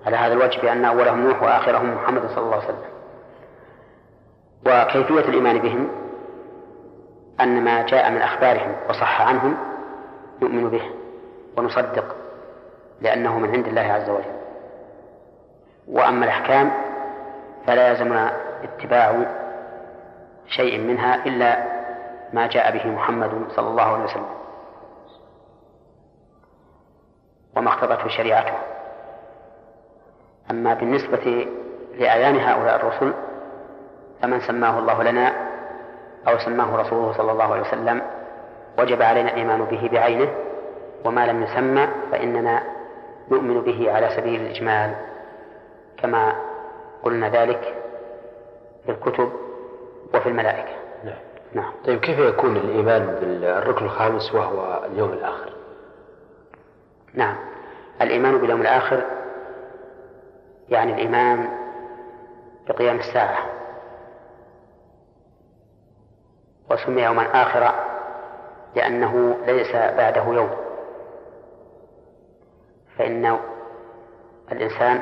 [0.06, 2.90] على هذا الوجه بأن أولهم نوح وآخرهم محمد صلى الله عليه وسلم.
[4.66, 5.88] وكيفية الإيمان بهم؟
[7.42, 9.56] أن ما جاء من أخبارهم وصح عنهم
[10.42, 10.82] نؤمن به
[11.56, 12.16] ونصدق
[13.00, 14.40] لأنه من عند الله عز وجل.
[15.88, 16.72] وأما الأحكام
[17.66, 18.32] فلا يلزمنا
[18.64, 19.26] اتباع
[20.46, 21.64] شيء منها إلا
[22.32, 24.30] ما جاء به محمد صلى الله عليه وسلم
[27.56, 28.54] وما اقتضته شريعته.
[30.50, 31.46] أما بالنسبة
[31.94, 33.14] لأعيان هؤلاء الرسل
[34.22, 35.49] فمن سماه الله لنا
[36.28, 38.02] أو سماه رسوله صلى الله عليه وسلم
[38.78, 40.34] وجب علينا الإيمان به بعينه
[41.04, 42.62] وما لم يسمى فإننا
[43.30, 44.94] نؤمن به على سبيل الإجمال.
[45.98, 46.32] كما
[47.02, 47.74] قلنا ذلك
[48.86, 49.32] في الكتب
[50.14, 50.72] وفي الملائكة.
[51.04, 51.18] نعم.
[51.52, 51.72] نعم.
[51.86, 55.52] طيب كيف يكون الإيمان بالركن الخامس وهو اليوم الآخر؟
[57.14, 57.36] نعم.
[58.02, 59.02] الإيمان باليوم الآخر
[60.68, 61.48] يعني الإيمان
[62.68, 63.38] بقيام الساعة.
[66.70, 67.74] وسمي يوما آخر
[68.76, 70.50] لأنه ليس بعده يوم.
[72.98, 73.38] فإن
[74.52, 75.00] الإنسان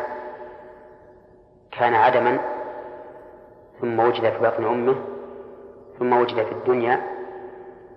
[1.79, 2.39] كان عدما
[3.81, 4.97] ثم وجد في بطن أمه
[5.99, 7.01] ثم وجد في الدنيا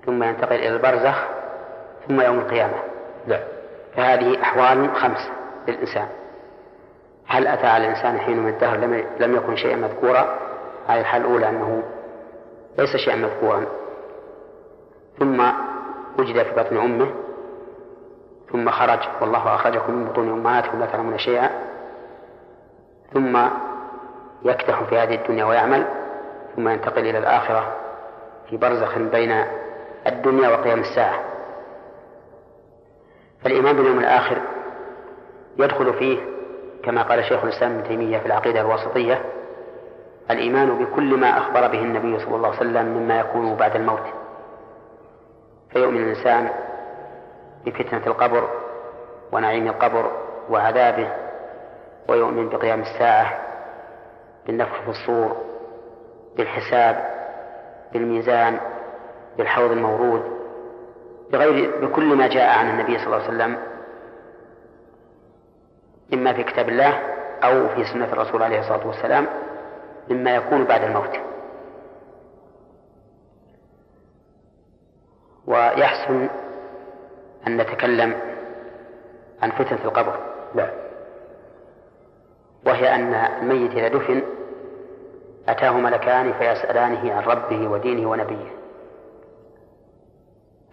[0.06, 1.24] ثم ينتقل إلى البرزخ
[2.08, 2.78] ثم يوم القيامة.
[3.28, 3.42] نعم.
[3.96, 5.30] فهذه أحوال خمس
[5.68, 6.08] للإنسان.
[7.28, 8.78] هل أتى على الإنسان حين من الدهر؟
[9.20, 10.38] لم يكن شيئا مذكورا.
[10.88, 11.84] هذه الحالة الأولى أنه
[12.78, 13.66] ليس شيئا مذكورا.
[15.20, 15.42] ثم
[16.20, 17.12] وجد في بطن أمه
[18.52, 21.50] ثم خرج والله أخرجكم من بطون أمهاتكم لا تعلمون شيئا.
[23.14, 23.38] ثم
[24.44, 25.88] يكدح في هذه الدنيا ويعمل
[26.56, 27.76] ثم ينتقل إلى الآخرة
[28.50, 29.44] في برزخ بين
[30.08, 31.20] الدنيا وقيام الساعة.
[33.44, 34.38] فالإيمان باليوم الآخر
[35.58, 36.20] يدخل فيه
[36.84, 39.22] كما قال شيخ الإسلام ابن تيمية في العقيدة الواسطية
[40.32, 44.04] الإيمان بكل ما أخبر به النبي صلى الله عليه وسلم مما يكون بعد الموت.
[45.70, 46.50] فيؤمن الإنسان
[47.66, 48.50] بفتنة القبر
[49.32, 50.12] ونعيم القبر
[50.50, 51.12] وعذابه
[52.10, 53.38] ويؤمن بقيام الساعة
[54.46, 55.38] بالنفخ في الصور
[56.38, 57.06] بالحساب
[57.94, 58.60] بالميزان
[59.38, 60.24] بالحوض المورود
[61.32, 63.58] بغير بكل ما جاء عن النبي صلى الله عليه وسلم
[66.14, 67.00] إما في كتاب الله
[67.44, 69.28] أو في سنة الرسول عليه الصلاة والسلام.
[70.12, 71.18] مما يكون بعد الموت.
[75.48, 76.30] ويحسن
[77.48, 78.16] أن نتكلم
[79.42, 80.20] عن فتنة القبر.
[80.56, 80.72] لا.
[82.66, 84.22] وهي أن الميت إذا دفن
[85.48, 88.52] أتاه ملكان فيسألانه عن ربه ودينه ونبيه.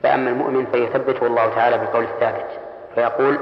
[0.02, 2.60] فأما المؤمن فيثبته الله تعالى بالقول الثابت
[2.94, 3.38] فيقول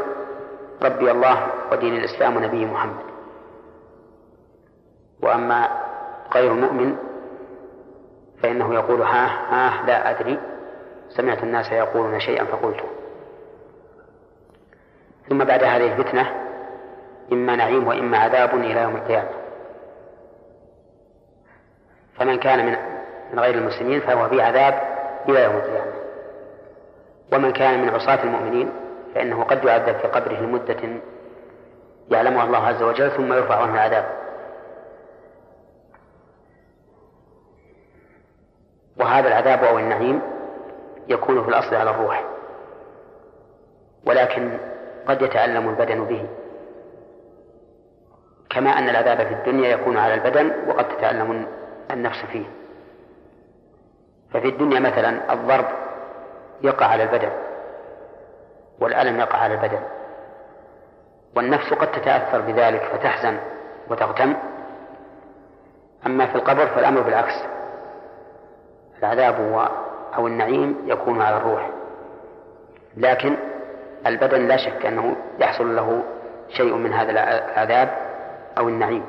[0.82, 3.05] ربي الله ودين الإسلام ونبي محمد.
[5.23, 5.85] وأما
[6.36, 6.96] غير المؤمن
[8.42, 10.38] فإنه يقول ها ها لا أدري.
[11.08, 12.84] سمعت الناس يقولون شيئا فقلته
[15.28, 16.32] ثم بعد هذه الفتنة
[17.32, 19.30] إما نعيم وإما عذاب إلى يوم القيامة.
[22.18, 22.76] فمن كان من
[23.32, 24.74] من غير المسلمين فهو في عذاب
[25.28, 25.92] إلى يوم القيامة.
[27.32, 28.72] ومن كان من عصاة المؤمنين
[29.14, 31.00] فإنه قد يعذب في قبره لمدة
[32.10, 34.26] يعلمها الله عز وجل ثم يرفع عنه العذاب.
[39.01, 40.23] وهذا العذاب أو النعيم
[41.09, 42.24] يكون في الأصل على الروح.
[44.06, 44.59] ولكن
[45.09, 46.27] قد يتألم البدن به.
[48.51, 51.47] كما أن العذاب في الدنيا يكون على البدن وقد تتألم
[51.90, 52.47] النفس فيه.
[54.31, 55.66] ففي الدنيا مثلا الضرب
[56.62, 57.31] يقع على البدن
[58.81, 59.81] والألم يقع على البدن.
[61.36, 63.39] والنفس قد تتأثر بذلك فتحزن
[63.90, 64.36] وتغتم.
[66.06, 67.55] أما في القبر فالأمر بالعكس.
[68.98, 69.68] العذاب
[70.16, 71.70] أو النعيم يكون على الروح.
[72.97, 73.36] لكن
[74.06, 76.02] البدن لا شك أنه يحصل له
[76.48, 77.89] شيء من هذا العذاب
[78.59, 79.05] أو النعيم.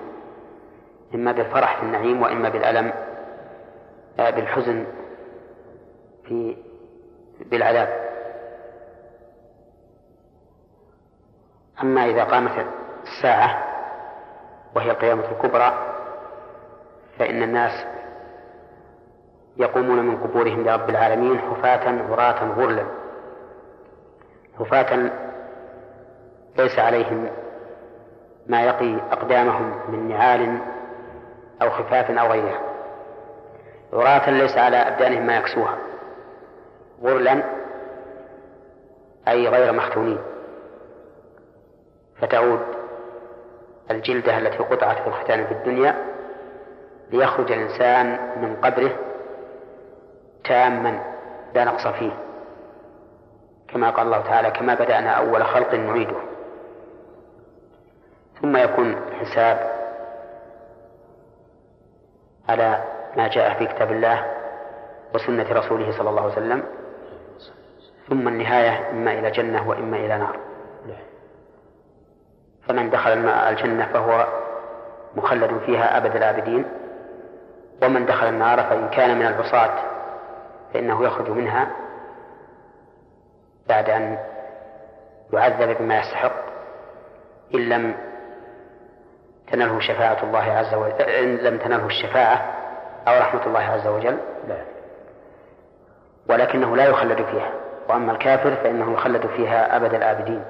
[1.16, 2.94] إما بالفرح في النعيم وإما بالألم
[4.20, 4.86] آه، بالحزن
[6.26, 6.58] في
[7.46, 8.08] بالعذاب.
[11.82, 12.66] أما إذا قامت
[13.04, 13.64] الساعة
[14.76, 15.74] وهي القيامة الكبرى
[17.20, 17.86] فإن الناس
[19.60, 22.84] يقومون من قبورهم لرب العالمين حفاة عراة غرلا.
[24.60, 25.12] حفاة
[26.58, 27.30] ليس عليهم
[28.48, 30.58] ما يقي أقدامهم من نعال
[31.62, 32.60] أو خفاف أو غيرها.
[33.94, 35.78] عراة ليس على أبدانهم ما يكسوها.
[37.04, 37.44] غرلا
[39.28, 40.18] أي غير مختونين.
[42.22, 42.60] فتعود
[43.92, 45.96] الجلدة التي قطعت في الختان في الدنيا
[47.12, 49.07] ليخرج الإنسان من قبره
[50.48, 51.00] تاما
[51.54, 52.12] لا نقص فيه.
[53.68, 56.18] كما قال الله تعالى كما بدأنا أول خلق نعيده.
[58.42, 59.72] ثم يكون الحساب
[62.50, 62.84] على
[63.18, 64.26] ما جاء في كتاب الله
[65.16, 66.64] وسنة رسوله صلى الله عليه وسلم.
[68.10, 70.40] ثم النهاية إما إلى جنة وإما إلى نار.
[72.68, 74.28] فمن دخل الجنة فهو
[75.16, 76.66] مخلد فيها أبد الآبدين
[77.84, 79.97] ومن دخل النار فإن كان من العصاة
[80.74, 81.68] فإنه يخرج منها
[83.70, 84.18] بعد أن
[85.34, 86.36] يعذب بما يستحق
[87.56, 87.96] إن لم
[89.52, 92.54] تنله شفاعة الله عز وجل إن لم تنله الشفاعة
[93.08, 94.18] أو رحمة الله عز وجل.
[94.48, 94.58] لا.
[96.30, 97.52] ولكنه لا يخلد فيها.
[97.90, 100.44] وأما الكافر فإنه يخلد فيها أبد الآبدين.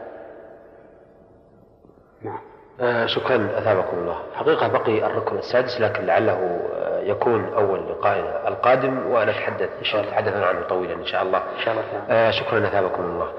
[2.21, 2.39] نعم.
[2.81, 4.17] آه شكرا أثابكم الله.
[4.35, 10.11] حقيقة بقي الركن السادس لكن لعله آه يكون أول لقاء القادم ونتحدث إن شاء الله
[10.11, 11.37] تحدثنا عنه طويلا إن شاء الله.
[11.37, 13.31] إن شاء الله آه شكرا أثابكم الله.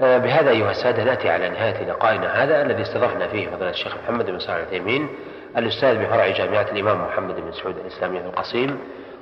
[0.00, 4.26] آه بهذا أيها السادة نأتي على نهاية لقائنا هذا الذي استضفنا فيه فضيلة الشيخ محمد
[4.30, 5.08] بن صالح العثيمين
[5.56, 8.78] الأستاذ بفرع جامعة الإمام محمد بن سعود الإسلامية في القصيم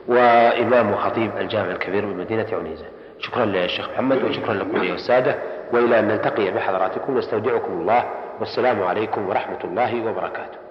[0.08, 2.86] وإمام وخطيب الجامع الكبير بمدينة عنيزة.
[3.18, 5.34] شكرا للشيخ محمد وشكرا لكم أيها السادة.
[5.72, 8.04] وإلى أن نلتقي بحضراتكم نستودعكم الله
[8.40, 10.63] والسلام عليكم ورحمة الله وبركاته.